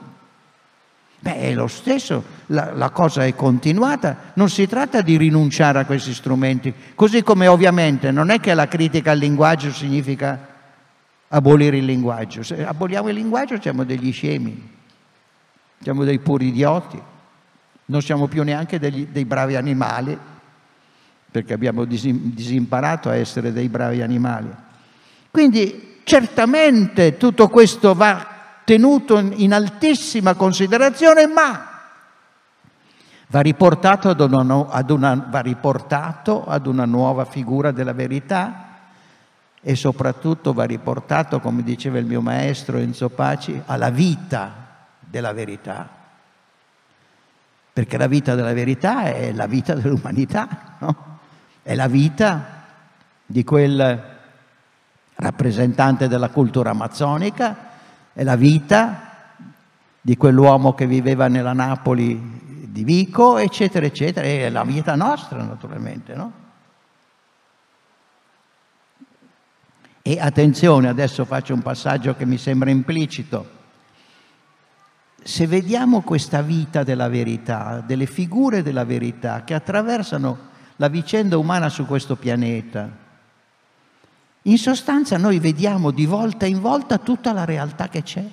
Beh, 1.20 1.36
è 1.38 1.54
lo 1.54 1.68
stesso, 1.68 2.22
la, 2.48 2.74
la, 2.74 2.90
cosa 2.90 3.26
è 3.26 3.34
continuata, 3.36 4.34
non 4.34 4.50
si 4.50 4.68
tratta 4.68 5.00
di 5.00 5.16
rinunciare 5.16 5.80
a 5.80 5.86
questi 5.86 6.14
strumenti, 6.14 6.74
così 6.94 7.24
come 7.24 7.48
ovviamente 7.48 8.12
non 8.12 8.32
è 8.32 8.42
che 8.42 8.54
la 8.54 8.68
critica 8.68 9.12
al 9.12 9.18
linguaggio 9.18 9.72
significa 9.72 10.46
abolire 11.30 11.78
il 11.78 11.86
linguaggio, 11.86 12.44
se 12.44 12.66
aboliamo 12.66 13.08
il 13.08 13.16
linguaggio 13.16 13.62
siamo 13.62 13.86
degli 13.86 14.12
scemi, 14.12 14.75
siamo 15.86 16.04
dei 16.04 16.18
puri 16.18 16.48
idioti, 16.48 17.00
non 17.86 18.02
siamo 18.02 18.26
più 18.26 18.42
neanche 18.42 18.80
degli, 18.80 19.06
dei 19.06 19.24
bravi 19.24 19.56
animali, 19.56 20.18
perché 21.30 21.54
abbiamo 21.54 21.86
disimparato 21.86 23.08
a 23.08 23.16
essere 23.16 23.54
dei 23.54 23.70
bravi 23.70 24.02
animali. 24.02 24.50
Quindi 25.30 26.00
certamente 26.04 27.18
tutto 27.18 27.50
questo 27.50 27.94
va 27.94 28.26
tenuto 28.64 29.20
in 29.20 29.54
altissima 29.54 30.34
considerazione, 30.34 31.28
ma 31.28 31.70
va 33.28 33.40
riportato 33.42 34.10
ad 34.10 34.20
una, 34.22 34.68
ad 34.68 34.90
una, 34.90 35.28
va 35.30 35.40
riportato 35.42 36.46
ad 36.48 36.66
una 36.66 36.86
nuova 36.86 37.26
figura 37.26 37.70
della 37.70 37.94
verità 37.94 38.70
e 39.62 39.76
soprattutto 39.76 40.52
va 40.52 40.64
riportato, 40.64 41.40
come 41.40 41.62
diceva 41.62 42.00
il 42.00 42.08
mio 42.08 42.22
maestro 42.22 42.78
Enzo 42.78 43.10
Paci, 43.10 43.62
alla 43.68 43.92
vita 43.92 44.64
della 45.16 45.32
verità. 45.32 45.88
Perché 47.72 47.98
la 47.98 48.08
vita 48.08 48.36
della 48.36 48.52
verità 48.52 49.04
è 49.04 49.32
la 49.32 49.48
vita 49.48 49.74
dell'umanità, 49.74 50.76
no? 50.80 51.20
è 51.62 51.74
la 51.74 51.88
vita 51.88 52.64
di 53.26 53.46
quel 53.46 54.14
rappresentante 55.16 56.10
della 56.10 56.28
cultura 56.30 56.72
amazzonica, 56.72 57.56
è 58.12 58.24
la 58.24 58.36
vita 58.36 59.14
di 60.02 60.18
quell'uomo 60.18 60.74
che 60.74 60.86
viveva 60.86 61.30
nella 61.30 61.54
Napoli 61.54 62.68
di 62.68 62.84
Vico, 62.84 63.38
eccetera, 63.38 63.86
eccetera, 63.86 64.28
è 64.28 64.50
la 64.50 64.66
vita 64.66 64.96
nostra 64.96 65.42
naturalmente, 65.44 66.14
no? 66.14 66.32
E 70.02 70.20
attenzione, 70.20 70.90
adesso 70.90 71.24
faccio 71.24 71.54
un 71.54 71.62
passaggio 71.62 72.16
che 72.16 72.26
mi 72.26 72.38
sembra 72.38 72.70
implicito. 72.70 73.55
Se 75.28 75.48
vediamo 75.48 76.02
questa 76.02 76.44
vita 76.44 76.84
della 76.84 77.10
verità, 77.10 77.82
delle 77.84 78.06
figure 78.06 78.62
della 78.62 78.86
verità 78.86 79.44
che 79.44 79.56
attraversano 79.56 80.38
la 80.76 80.88
vicenda 80.88 81.36
umana 81.36 81.68
su 81.68 81.88
questo 81.88 82.16
pianeta, 82.16 82.88
in 84.44 84.58
sostanza 84.60 85.18
noi 85.18 85.40
vediamo 85.40 85.90
di 85.90 86.06
volta 86.06 86.46
in 86.46 86.62
volta 86.62 87.00
tutta 87.00 87.34
la 87.34 87.44
realtà 87.44 87.90
che 87.90 88.04
c'è. 88.04 88.24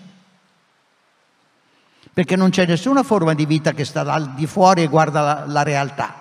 Perché 2.13 2.37
non 2.37 2.51
c'è 2.51 2.67
nessuna 2.67 3.03
forma 3.03 3.33
di 3.33 3.47
vita 3.47 3.73
che 3.73 3.87
sta 3.87 4.03
al 4.03 4.35
di 4.35 4.47
fuori 4.47 4.83
e 4.83 4.89
guarda 4.89 5.23
la, 5.23 5.45
la 5.47 5.63
realtà. 5.63 6.15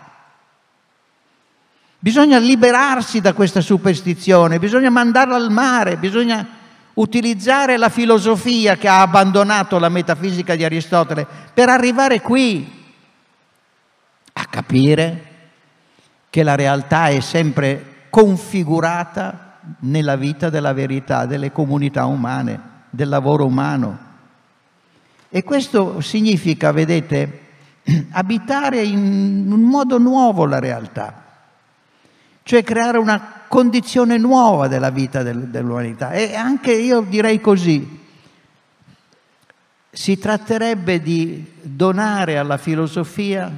Bisogna 2.00 2.38
liberarsi 2.38 3.20
da 3.20 3.34
questa 3.34 3.60
superstizione, 3.60 4.58
bisogna 4.58 4.90
mandarla 4.90 5.36
al 5.36 5.52
mare, 5.52 5.98
bisogna 5.98 6.60
utilizzare 7.02 7.78
la 7.78 7.90
filosofia 7.90 8.78
che 8.78 8.88
ha 8.88 9.02
abbandonato 9.02 9.80
la 9.80 9.90
metafisica 9.90 10.56
di 10.56 10.64
Aristotele 10.64 11.26
per 11.54 11.68
arrivare 11.68 12.22
qui 12.22 12.80
a 14.34 14.46
capire 14.46 15.26
che 16.30 16.44
la 16.44 16.56
realtà 16.56 17.08
è 17.08 17.20
sempre 17.20 18.06
configurata 18.10 19.58
nella 19.80 20.16
vita 20.16 20.50
della 20.50 20.74
verità, 20.74 21.26
delle 21.26 21.52
comunità 21.52 22.06
umane, 22.06 22.60
del 22.90 23.10
lavoro 23.10 23.46
umano. 23.46 24.10
E 25.30 25.44
questo 25.44 26.02
significa, 26.02 26.72
vedete, 26.72 27.40
abitare 28.12 28.82
in 28.84 29.50
un 29.52 29.62
modo 29.62 29.98
nuovo 29.98 30.46
la 30.46 30.60
realtà, 30.60 31.24
cioè 32.44 32.64
creare 32.64 32.98
una 32.98 33.41
condizione 33.52 34.18
nuova 34.18 34.70
della 34.70 34.92
vita 34.92 35.24
del, 35.24 35.50
dell'umanità. 35.50 36.12
E 36.12 36.36
anche 36.36 36.72
io 36.72 37.02
direi 37.02 37.42
così, 37.42 38.00
si 39.92 40.18
tratterebbe 40.18 41.02
di 41.02 41.52
donare 41.62 42.38
alla 42.38 42.56
filosofia 42.56 43.54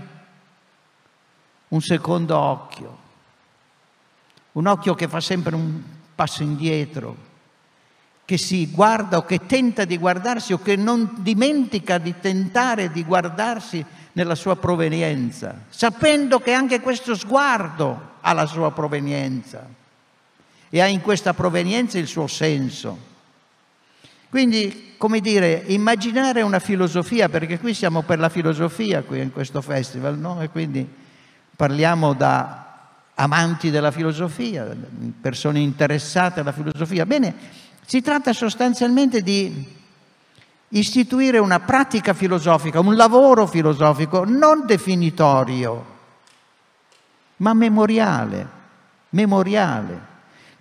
un 1.68 1.80
secondo 1.80 2.36
occhio, 2.36 2.98
un 4.54 4.66
occhio 4.66 4.96
che 4.96 5.08
fa 5.08 5.20
sempre 5.20 5.54
un 5.54 5.80
passo 6.16 6.42
indietro, 6.42 7.16
che 8.26 8.40
si 8.40 8.72
guarda 8.72 9.18
o 9.18 9.26
che 9.26 9.46
tenta 9.46 9.86
di 9.86 10.00
guardarsi 10.00 10.54
o 10.54 10.58
che 10.60 10.76
non 10.76 11.18
dimentica 11.18 12.00
di 12.00 12.16
tentare 12.20 12.90
di 12.90 13.04
guardarsi 13.04 13.86
nella 14.14 14.34
sua 14.34 14.56
provenienza, 14.56 15.66
sapendo 15.70 16.40
che 16.40 16.52
anche 16.54 16.80
questo 16.80 17.14
sguardo 17.14 18.14
ha 18.22 18.34
la 18.34 18.48
sua 18.48 18.72
provenienza 18.72 19.82
e 20.76 20.82
ha 20.82 20.88
in 20.88 21.02
questa 21.02 21.36
provenienza 21.36 22.00
il 22.00 22.08
suo 22.08 22.26
senso. 22.26 22.98
Quindi, 24.28 24.96
come 24.98 25.20
dire, 25.20 25.66
immaginare 25.68 26.42
una 26.42 26.58
filosofia, 26.58 27.30
perché 27.30 27.60
qui 27.60 27.76
siamo 27.76 28.02
per 28.02 28.18
la 28.18 28.30
filosofia 28.30 29.04
qui 29.04 29.20
in 29.20 29.32
questo 29.32 29.62
festival, 29.62 30.18
no? 30.18 30.42
E 30.42 30.50
quindi 30.50 30.84
parliamo 31.56 32.14
da 32.14 32.88
amanti 33.14 33.70
della 33.70 33.92
filosofia, 33.92 34.68
persone 35.22 35.60
interessate 35.60 36.40
alla 36.40 36.52
filosofia. 36.52 37.06
Bene, 37.06 37.36
si 37.86 38.02
tratta 38.02 38.34
sostanzialmente 38.34 39.22
di 39.22 39.76
istituire 40.70 41.38
una 41.38 41.60
pratica 41.60 42.16
filosofica, 42.16 42.80
un 42.80 42.96
lavoro 42.96 43.46
filosofico 43.46 44.24
non 44.26 44.66
definitorio, 44.66 45.86
ma 47.38 47.54
memoriale, 47.54 48.48
memoriale, 49.10 50.13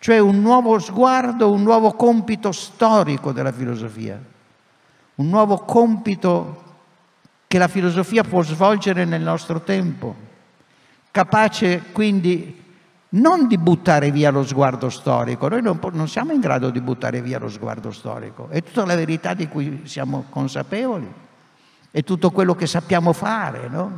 cioè 0.03 0.19
un 0.19 0.41
nuovo 0.41 0.81
sguardo, 0.81 1.53
un 1.53 1.63
nuovo 1.63 1.93
compito 1.93 2.51
storico 2.51 3.31
della 3.31 3.53
filosofia, 3.53 4.21
un 5.15 5.29
nuovo 5.29 5.59
compito 5.59 6.63
che 7.47 7.57
la 7.57 7.69
filosofia 7.69 8.25
può 8.25 8.43
svolgere 8.43 9.05
nel 9.05 9.23
nostro 9.23 9.61
tempo. 9.61 10.13
Capace 11.13 11.85
quindi 11.93 12.65
non 13.11 13.47
di 13.47 13.57
buttare 13.59 14.11
via 14.11 14.33
lo 14.33 14.45
sguardo 14.45 14.91
storico, 14.91 15.47
noi 15.47 15.63
non, 15.63 15.79
non, 15.93 16.09
siamo 16.09 16.33
in 16.33 16.41
grado 16.41 16.71
di 16.71 16.81
buttare 16.81 17.23
via 17.23 17.39
lo 17.39 17.49
sguardo 17.49 17.93
storico, 17.93 18.49
è 18.49 18.61
tutta 18.61 18.85
la 18.85 18.97
verità 18.97 19.35
di 19.35 19.47
cui 19.47 19.83
siamo 19.85 20.25
consapevoli, 20.31 21.09
è 21.93 22.03
tutto 22.03 22.33
quello 22.33 22.57
che 22.57 22.67
sappiamo 22.67 23.13
fare, 23.13 23.69
no? 23.69 23.93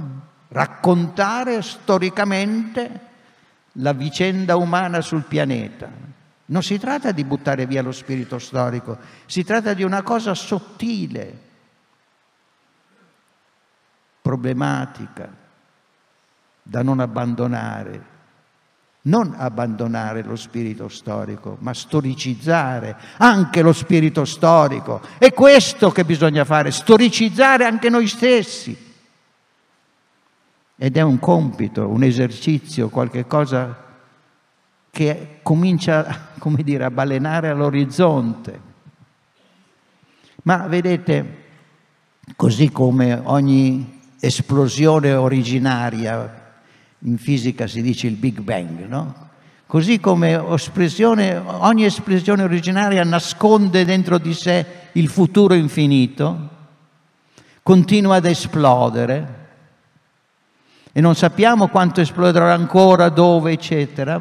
raccontare 0.48 1.62
storicamente 1.62 3.12
la 3.78 3.92
vicenda 3.92 4.56
umana 4.56 5.00
sul 5.00 5.22
pianeta. 5.22 5.90
Non 6.46 6.62
si 6.62 6.78
tratta 6.78 7.10
di 7.12 7.24
buttare 7.24 7.66
via 7.66 7.82
lo 7.82 7.92
spirito 7.92 8.38
storico, 8.38 8.98
si 9.26 9.44
tratta 9.44 9.72
di 9.72 9.82
una 9.82 10.02
cosa 10.02 10.34
sottile, 10.34 11.40
problematica, 14.20 15.28
da 16.62 16.82
non 16.82 17.00
abbandonare. 17.00 18.12
Non 19.06 19.34
abbandonare 19.36 20.22
lo 20.22 20.34
spirito 20.34 20.88
storico, 20.88 21.58
ma 21.60 21.74
storicizzare 21.74 22.96
anche 23.18 23.60
lo 23.60 23.74
spirito 23.74 24.24
storico. 24.24 25.02
È 25.18 25.30
questo 25.34 25.90
che 25.90 26.06
bisogna 26.06 26.46
fare, 26.46 26.70
storicizzare 26.70 27.66
anche 27.66 27.90
noi 27.90 28.06
stessi. 28.06 28.83
Ed 30.76 30.96
è 30.96 31.00
un 31.02 31.18
compito, 31.18 31.88
un 31.88 32.02
esercizio, 32.02 32.88
qualche 32.88 33.26
cosa 33.26 33.82
che 34.90 35.38
comincia, 35.42 36.30
come 36.38 36.62
dire, 36.62 36.84
a 36.84 36.90
balenare 36.90 37.48
all'orizzonte. 37.48 38.72
Ma 40.44 40.66
vedete, 40.66 41.42
così 42.36 42.70
come 42.70 43.20
ogni 43.24 44.00
esplosione 44.20 45.14
originaria 45.14 46.42
in 47.00 47.18
fisica 47.18 47.66
si 47.66 47.82
dice 47.82 48.06
il 48.06 48.16
Big 48.16 48.40
Bang, 48.40 48.86
no? 48.86 49.22
Così 49.66 49.98
come 49.98 50.36
ogni 50.36 51.84
espressione 51.84 52.42
originaria 52.42 53.02
nasconde 53.02 53.84
dentro 53.84 54.18
di 54.18 54.32
sé 54.32 54.64
il 54.92 55.08
futuro 55.08 55.54
infinito, 55.54 56.50
continua 57.62 58.16
ad 58.16 58.26
esplodere, 58.26 59.43
e 60.96 61.00
non 61.00 61.16
sappiamo 61.16 61.66
quanto 61.66 62.00
esploderà 62.00 62.52
ancora, 62.52 63.08
dove, 63.08 63.50
eccetera, 63.50 64.20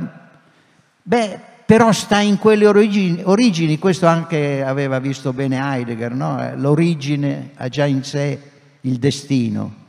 beh, 1.04 1.40
però 1.68 1.92
sta 1.92 2.20
in 2.20 2.40
quelle 2.40 2.66
origini, 2.66 3.22
origini 3.24 3.78
questo 3.78 4.08
anche 4.08 4.64
aveva 4.64 4.98
visto 4.98 5.34
bene 5.34 5.60
Heidegger, 5.60 6.16
no? 6.16 6.52
l'origine 6.56 7.52
ha 7.58 7.68
già 7.68 7.86
in 7.86 8.04
sé 8.04 8.40
il 8.82 8.98
destino. 8.98 9.82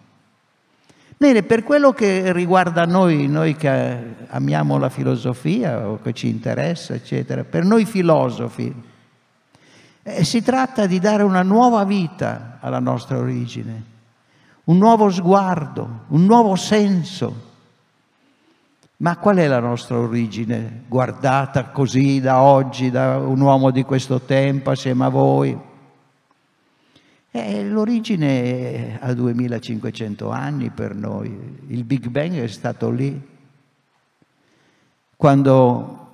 Bene, 1.17 1.43
per 1.43 1.63
quello 1.63 1.95
che 1.95 2.35
riguarda 2.35 2.85
noi, 2.85 3.29
noi 3.29 3.57
che 3.57 3.99
amiamo 4.29 4.77
la 4.77 4.91
filosofia 4.91 5.89
o 5.89 5.99
che 6.03 6.13
ci 6.13 6.29
interessa, 6.29 6.93
eccetera, 6.93 7.45
per 7.45 7.65
noi 7.65 7.87
filosofi, 7.87 8.71
eh, 10.03 10.23
si 10.23 10.43
tratta 10.43 10.85
di 10.85 10.99
dare 10.99 11.23
una 11.23 11.43
nuova 11.43 11.83
vita 11.85 12.59
alla 12.61 12.79
nostra 12.79 13.17
origine 13.17 13.93
un 14.65 14.79
nuovo 14.79 15.11
sguardo, 15.11 16.05
un 16.09 16.25
nuovo 16.25 16.57
senso. 16.57 17.53
Ma 18.97 19.19
qual 19.19 19.37
è 19.37 19.47
la 19.47 19.59
nostra 19.59 19.99
origine, 19.99 20.85
guardata 20.87 21.65
così 21.65 22.21
da 22.21 22.41
oggi, 22.41 22.91
da 22.91 23.19
un 23.19 23.41
uomo 23.41 23.71
di 23.71 23.83
questo 23.83 24.21
tempo 24.21 24.71
assieme 24.71 25.05
a 25.05 25.09
voi? 25.09 25.59
Eh, 27.31 27.65
l'origine 27.65 28.99
ha 29.01 29.13
2500 29.13 30.31
anni 30.31 30.71
per 30.71 30.95
noi, 30.95 31.59
il 31.67 31.85
Big 31.85 32.07
Bang 32.07 32.35
è 32.35 32.47
stato 32.47 32.91
lì, 32.91 33.21
quando 35.17 36.09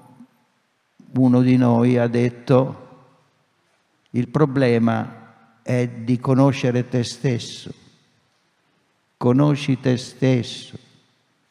uno 1.12 1.42
di 1.42 1.56
noi 1.56 1.98
ha 1.98 2.06
detto 2.08 2.88
il 4.10 4.28
problema 4.28 5.18
è 5.62 5.86
di 5.86 6.18
conoscere 6.18 6.88
te 6.88 7.04
stesso 7.04 7.79
conosci 9.20 9.78
te 9.78 9.98
stesso, 9.98 10.78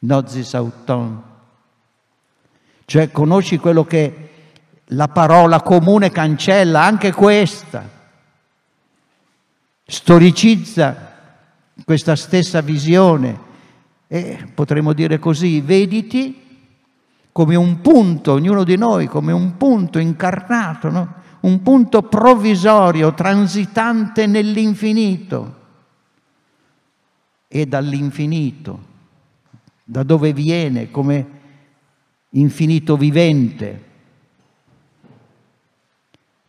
nozis 0.00 0.54
auton, 0.54 1.22
cioè 2.84 3.12
conosci 3.12 3.58
quello 3.58 3.84
che 3.84 4.30
la 4.86 5.06
parola 5.06 5.62
comune 5.62 6.10
cancella, 6.10 6.82
anche 6.82 7.12
questa, 7.12 7.88
storicizza 9.86 11.14
questa 11.84 12.16
stessa 12.16 12.60
visione. 12.60 13.38
E 14.08 14.48
potremmo 14.52 14.92
dire 14.92 15.20
così, 15.20 15.60
vediti 15.60 16.64
come 17.30 17.54
un 17.54 17.80
punto, 17.80 18.32
ognuno 18.32 18.64
di 18.64 18.76
noi 18.76 19.06
come 19.06 19.30
un 19.30 19.56
punto 19.56 20.00
incarnato, 20.00 20.90
no? 20.90 21.14
un 21.42 21.62
punto 21.62 22.02
provvisorio, 22.02 23.14
transitante 23.14 24.26
nell'infinito 24.26 25.58
e 27.52 27.66
dall'infinito, 27.66 28.86
da 29.82 30.04
dove 30.04 30.32
viene 30.32 30.92
come 30.92 31.38
infinito 32.30 32.96
vivente, 32.96 33.84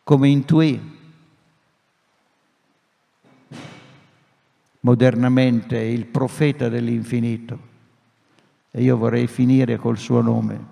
come 0.04 0.28
intuì 0.28 0.80
modernamente 4.78 5.76
il 5.76 6.06
profeta 6.06 6.68
dell'infinito. 6.68 7.70
E 8.70 8.80
io 8.80 8.96
vorrei 8.96 9.26
finire 9.26 9.78
col 9.78 9.98
suo 9.98 10.20
nome, 10.20 10.66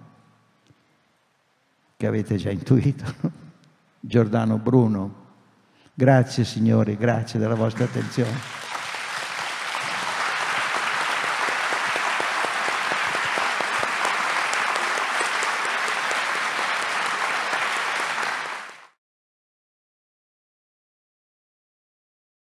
che 1.96 2.06
avete 2.06 2.36
già 2.36 2.50
intuito, 2.50 3.14
Giordano 3.98 4.58
Bruno. 4.58 5.18
Grazie 5.92 6.44
signori, 6.44 6.96
grazie 6.96 7.40
della 7.40 7.56
vostra 7.56 7.82
attenzione. 7.82 8.59